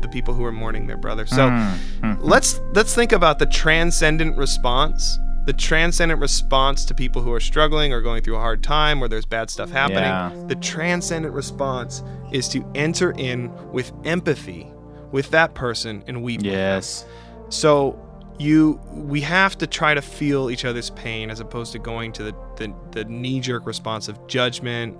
the 0.00 0.08
people 0.08 0.34
who 0.34 0.42
were 0.42 0.52
mourning 0.52 0.86
their 0.86 0.96
brother. 0.96 1.26
So 1.26 1.48
mm-hmm. 1.48 2.14
let's 2.20 2.60
let's 2.72 2.94
think 2.94 3.12
about 3.12 3.38
the 3.38 3.46
transcendent 3.46 4.36
response. 4.36 5.18
The 5.48 5.54
transcendent 5.54 6.20
response 6.20 6.84
to 6.84 6.94
people 6.94 7.22
who 7.22 7.32
are 7.32 7.40
struggling 7.40 7.94
or 7.94 8.02
going 8.02 8.22
through 8.22 8.36
a 8.36 8.38
hard 8.38 8.62
time 8.62 9.00
where 9.00 9.08
there's 9.08 9.24
bad 9.24 9.48
stuff 9.48 9.70
happening. 9.70 10.02
Yeah. 10.02 10.30
The 10.46 10.56
transcendent 10.56 11.32
response 11.32 12.02
is 12.30 12.50
to 12.50 12.70
enter 12.74 13.12
in 13.12 13.50
with 13.72 13.90
empathy 14.04 14.70
with 15.10 15.30
that 15.30 15.54
person 15.54 16.04
and 16.06 16.22
weep. 16.22 16.40
with 16.40 16.50
them. 16.50 16.52
Yes. 16.52 17.06
So 17.48 17.98
you 18.38 18.78
we 18.92 19.22
have 19.22 19.56
to 19.56 19.66
try 19.66 19.94
to 19.94 20.02
feel 20.02 20.50
each 20.50 20.66
other's 20.66 20.90
pain 20.90 21.30
as 21.30 21.40
opposed 21.40 21.72
to 21.72 21.78
going 21.78 22.12
to 22.12 22.24
the, 22.24 22.34
the, 22.56 22.74
the 22.90 23.04
knee-jerk 23.06 23.66
response 23.66 24.08
of 24.08 24.26
judgment 24.26 24.98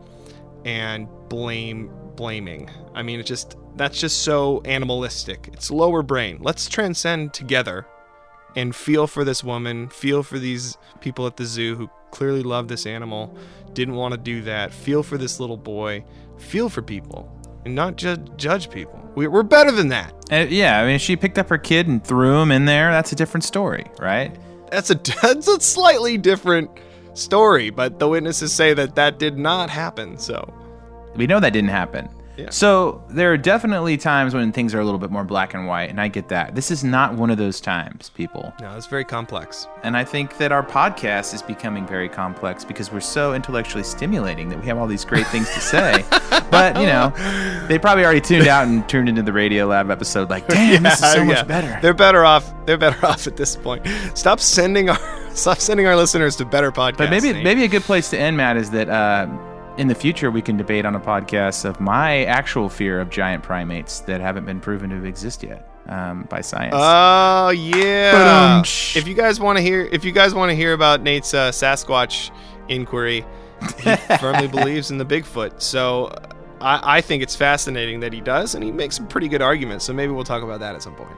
and 0.64 1.08
blame 1.28 1.90
blaming. 2.16 2.70
I 2.94 3.02
mean 3.02 3.20
it's 3.20 3.28
just 3.28 3.58
that's 3.76 4.00
just 4.00 4.22
so 4.22 4.62
animalistic. 4.64 5.50
It's 5.52 5.70
lower 5.70 6.02
brain. 6.02 6.38
Let's 6.40 6.70
transcend 6.70 7.34
together 7.34 7.86
and 8.58 8.74
feel 8.74 9.06
for 9.06 9.24
this 9.24 9.44
woman, 9.44 9.88
feel 9.88 10.22
for 10.22 10.38
these 10.38 10.76
people 11.00 11.26
at 11.26 11.36
the 11.36 11.44
zoo 11.44 11.76
who 11.76 11.88
clearly 12.10 12.42
love 12.42 12.66
this 12.68 12.86
animal, 12.86 13.36
didn't 13.72 13.94
want 13.94 14.12
to 14.12 14.18
do 14.18 14.42
that. 14.42 14.72
Feel 14.72 15.02
for 15.02 15.16
this 15.16 15.38
little 15.38 15.56
boy. 15.56 16.04
Feel 16.38 16.68
for 16.68 16.82
people 16.82 17.32
and 17.64 17.74
not 17.74 17.96
ju- 17.96 18.16
judge 18.36 18.68
people. 18.70 19.00
We, 19.14 19.28
we're 19.28 19.42
better 19.44 19.70
than 19.70 19.88
that. 19.88 20.12
Uh, 20.30 20.46
yeah, 20.48 20.80
I 20.80 20.86
mean, 20.86 20.98
she 20.98 21.16
picked 21.16 21.38
up 21.38 21.48
her 21.48 21.58
kid 21.58 21.86
and 21.86 22.04
threw 22.04 22.40
him 22.40 22.50
in 22.50 22.64
there, 22.64 22.90
that's 22.90 23.12
a 23.12 23.16
different 23.16 23.44
story, 23.44 23.86
right? 23.98 24.36
that's 24.70 24.90
a 24.90 24.94
that's 25.22 25.48
a 25.48 25.60
slightly 25.60 26.18
different 26.18 26.70
story, 27.14 27.70
but 27.70 27.98
the 27.98 28.08
witnesses 28.08 28.52
say 28.52 28.74
that 28.74 28.94
that 28.96 29.18
did 29.18 29.38
not 29.38 29.70
happen. 29.70 30.18
So 30.18 30.52
We 31.16 31.26
know 31.26 31.40
that 31.40 31.52
didn't 31.52 31.70
happen. 31.70 32.08
Yeah. 32.38 32.50
So 32.50 33.02
there 33.08 33.32
are 33.32 33.36
definitely 33.36 33.96
times 33.96 34.32
when 34.32 34.52
things 34.52 34.74
are 34.74 34.80
a 34.80 34.84
little 34.84 35.00
bit 35.00 35.10
more 35.10 35.24
black 35.24 35.54
and 35.54 35.66
white, 35.66 35.90
and 35.90 36.00
I 36.00 36.08
get 36.08 36.28
that. 36.28 36.54
This 36.54 36.70
is 36.70 36.84
not 36.84 37.14
one 37.14 37.30
of 37.30 37.36
those 37.38 37.60
times, 37.60 38.10
people. 38.10 38.54
no, 38.60 38.76
it's 38.76 38.86
very 38.86 39.04
complex. 39.04 39.66
And 39.82 39.96
I 39.96 40.04
think 40.04 40.38
that 40.38 40.52
our 40.52 40.62
podcast 40.64 41.34
is 41.34 41.42
becoming 41.42 41.86
very 41.86 42.08
complex 42.08 42.64
because 42.64 42.92
we're 42.92 43.00
so 43.00 43.34
intellectually 43.34 43.82
stimulating 43.84 44.48
that 44.50 44.60
we 44.60 44.66
have 44.66 44.78
all 44.78 44.86
these 44.86 45.04
great 45.04 45.26
things 45.26 45.52
to 45.52 45.60
say. 45.60 46.04
but, 46.50 46.76
you 46.76 46.86
know, 46.86 47.12
they 47.68 47.78
probably 47.78 48.04
already 48.04 48.20
tuned 48.20 48.46
out 48.46 48.66
and 48.68 48.88
turned 48.88 49.08
into 49.08 49.22
the 49.22 49.32
Radiolab 49.32 49.90
episode 49.90 50.30
like, 50.30 50.46
damn, 50.46 50.82
this 50.84 50.94
is 51.02 51.12
so 51.12 51.18
Yeah, 51.18 51.24
much 51.24 51.48
better. 51.48 51.78
They're 51.82 51.92
better 51.94 52.24
off. 52.24 52.54
They're 52.66 52.78
better 52.78 53.04
off 53.06 53.26
at 53.26 53.36
this 53.36 53.56
point. 53.56 53.86
Stop 54.14 54.38
sending 54.40 54.90
our 54.90 54.98
stop 55.34 55.58
sending 55.58 55.86
our 55.86 55.96
listeners 55.96 56.36
to 56.36 56.44
better 56.44 56.70
podcasts. 56.72 56.98
But 56.98 57.10
maybe 57.10 57.32
maybe 57.32 57.64
a 57.64 57.68
good 57.68 57.82
place 57.82 58.10
to 58.10 58.18
end, 58.18 58.36
Matt, 58.36 58.56
is 58.56 58.70
that 58.72 58.88
uh, 58.88 59.26
in 59.78 59.86
the 59.88 59.94
future 59.94 60.30
we 60.30 60.42
can 60.42 60.56
debate 60.56 60.84
on 60.84 60.94
a 60.94 61.00
podcast 61.00 61.64
of 61.64 61.80
my 61.80 62.24
actual 62.24 62.68
fear 62.68 63.00
of 63.00 63.08
giant 63.08 63.42
primates 63.42 64.00
that 64.00 64.20
haven't 64.20 64.44
been 64.44 64.60
proven 64.60 64.90
to 64.90 65.04
exist 65.04 65.42
yet 65.42 65.66
um, 65.88 66.24
by 66.24 66.40
science. 66.40 66.74
Oh 66.76 67.50
yeah. 67.50 68.12
Ba-dum-tsh. 68.12 68.96
If 68.96 69.06
you 69.06 69.14
guys 69.14 69.40
want 69.40 69.56
to 69.56 69.62
hear, 69.62 69.88
if 69.92 70.04
you 70.04 70.12
guys 70.12 70.34
want 70.34 70.50
to 70.50 70.56
hear 70.56 70.72
about 70.72 71.02
Nate's 71.02 71.32
uh, 71.32 71.50
Sasquatch 71.50 72.30
inquiry, 72.68 73.24
he 73.80 73.96
firmly 74.18 74.48
believes 74.48 74.90
in 74.90 74.98
the 74.98 75.06
Bigfoot. 75.06 75.62
So 75.62 76.12
I, 76.60 76.98
I 76.98 77.00
think 77.00 77.22
it's 77.22 77.36
fascinating 77.36 78.00
that 78.00 78.12
he 78.12 78.20
does, 78.20 78.54
and 78.54 78.64
he 78.64 78.72
makes 78.72 78.96
some 78.96 79.06
pretty 79.06 79.28
good 79.28 79.42
arguments. 79.42 79.84
So 79.84 79.92
maybe 79.92 80.12
we'll 80.12 80.24
talk 80.24 80.42
about 80.42 80.60
that 80.60 80.74
at 80.74 80.82
some 80.82 80.94
point. 80.94 81.16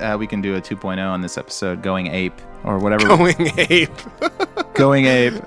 Uh, 0.00 0.16
we 0.18 0.26
can 0.26 0.40
do 0.40 0.56
a 0.56 0.60
2.0 0.60 0.98
on 0.98 1.20
this 1.20 1.38
episode, 1.38 1.82
going 1.82 2.08
ape 2.08 2.40
or 2.64 2.78
whatever. 2.78 3.06
Going 3.06 3.52
ape, 3.58 3.90
going 4.74 5.06
ape 5.06 5.34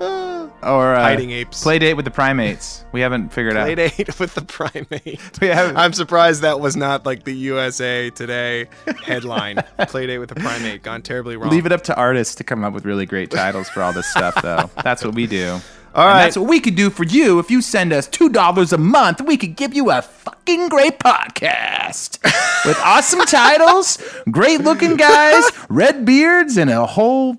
or 0.62 0.94
uh, 0.94 1.00
hiding 1.02 1.30
apes. 1.30 1.62
Play 1.62 1.78
date 1.78 1.94
with 1.94 2.04
the 2.04 2.10
primates. 2.10 2.84
We 2.92 3.00
haven't 3.00 3.30
figured 3.32 3.56
out. 3.56 3.64
Play 3.64 3.74
date 3.74 4.18
with 4.20 4.34
the 4.34 4.42
primate. 4.42 5.20
We 5.40 5.48
haven't- 5.48 5.76
I'm 5.76 5.92
surprised 5.92 6.42
that 6.42 6.60
was 6.60 6.76
not 6.76 7.04
like 7.06 7.24
the 7.24 7.34
USA 7.34 8.10
Today 8.10 8.68
headline. 9.04 9.56
Play 9.88 10.06
date 10.06 10.18
with 10.18 10.28
the 10.28 10.36
primate 10.36 10.82
gone 10.82 11.02
terribly 11.02 11.36
wrong. 11.36 11.50
Leave 11.50 11.66
it 11.66 11.72
up 11.72 11.82
to 11.84 11.96
artists 11.96 12.34
to 12.36 12.44
come 12.44 12.64
up 12.64 12.72
with 12.72 12.84
really 12.84 13.06
great 13.06 13.30
titles 13.30 13.68
for 13.68 13.82
all 13.82 13.92
this 13.92 14.06
stuff, 14.06 14.40
though. 14.42 14.70
That's 14.84 15.04
what 15.04 15.14
we 15.14 15.26
do. 15.26 15.58
All 15.94 16.06
And 16.08 16.14
right. 16.14 16.22
that's 16.24 16.38
what 16.38 16.48
we 16.48 16.58
could 16.60 16.74
do 16.74 16.88
for 16.88 17.04
you. 17.04 17.38
If 17.38 17.50
you 17.50 17.60
send 17.60 17.92
us 17.92 18.08
$2 18.08 18.72
a 18.72 18.78
month, 18.78 19.20
we 19.20 19.36
could 19.36 19.56
give 19.56 19.74
you 19.74 19.90
a 19.90 20.00
fucking 20.00 20.68
great 20.70 20.98
podcast 20.98 22.22
with 22.64 22.78
awesome 22.78 23.20
titles, 23.26 23.98
great 24.30 24.60
looking 24.62 24.96
guys, 24.96 25.44
red 25.68 26.06
beards, 26.06 26.56
and 26.56 26.70
a 26.70 26.86
whole 26.86 27.36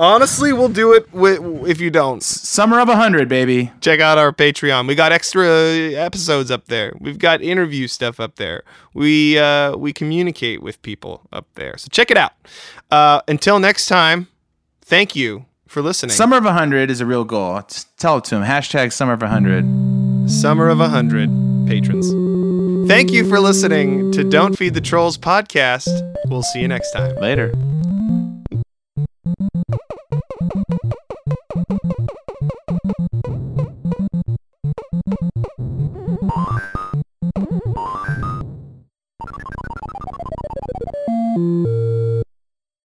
Honestly, 0.00 0.50
we'll 0.54 0.70
do 0.70 0.94
it 0.94 1.10
wi- 1.12 1.68
if 1.68 1.78
you 1.78 1.90
don't. 1.90 2.22
summer 2.22 2.80
of 2.80 2.88
a 2.88 2.92
100, 2.92 3.28
baby. 3.28 3.70
check 3.82 4.00
out 4.00 4.16
our 4.16 4.32
Patreon. 4.32 4.88
We 4.88 4.94
got 4.94 5.12
extra 5.12 5.46
episodes 5.92 6.50
up 6.50 6.64
there. 6.68 6.94
We've 6.98 7.18
got 7.18 7.42
interview 7.42 7.86
stuff 7.86 8.18
up 8.18 8.36
there. 8.36 8.62
We 8.94 9.38
uh, 9.38 9.76
we 9.76 9.92
communicate 9.92 10.62
with 10.62 10.80
people 10.80 11.20
up 11.30 11.46
there. 11.54 11.76
So 11.76 11.88
check 11.90 12.10
it 12.10 12.16
out. 12.16 12.32
Uh, 12.90 13.20
until 13.28 13.58
next 13.58 13.88
time, 13.88 14.28
thank 14.80 15.14
you 15.14 15.44
for 15.68 15.82
listening. 15.82 16.12
Summer 16.16 16.38
of 16.38 16.44
a 16.44 16.46
100 16.46 16.90
is 16.90 17.02
a 17.02 17.06
real 17.06 17.24
goal. 17.24 17.60
Just 17.68 17.94
tell 17.98 18.16
it 18.16 18.24
to 18.24 18.36
him. 18.36 18.42
Hashtag 18.42 18.94
summer 18.94 19.12
of 19.12 19.22
a 19.22 19.26
100. 19.26 20.30
Summer 20.30 20.70
of 20.70 20.80
a 20.80 20.88
hundred 20.88 21.28
patrons. 21.68 22.08
Thank 22.88 23.12
you 23.12 23.28
for 23.28 23.38
listening 23.38 24.12
to 24.12 24.24
Don't 24.24 24.56
Feed 24.56 24.72
the 24.72 24.80
Trolls 24.80 25.18
podcast. 25.18 25.88
We'll 26.26 26.42
see 26.42 26.60
you 26.60 26.68
next 26.68 26.92
time. 26.92 27.16
Later. 27.16 27.52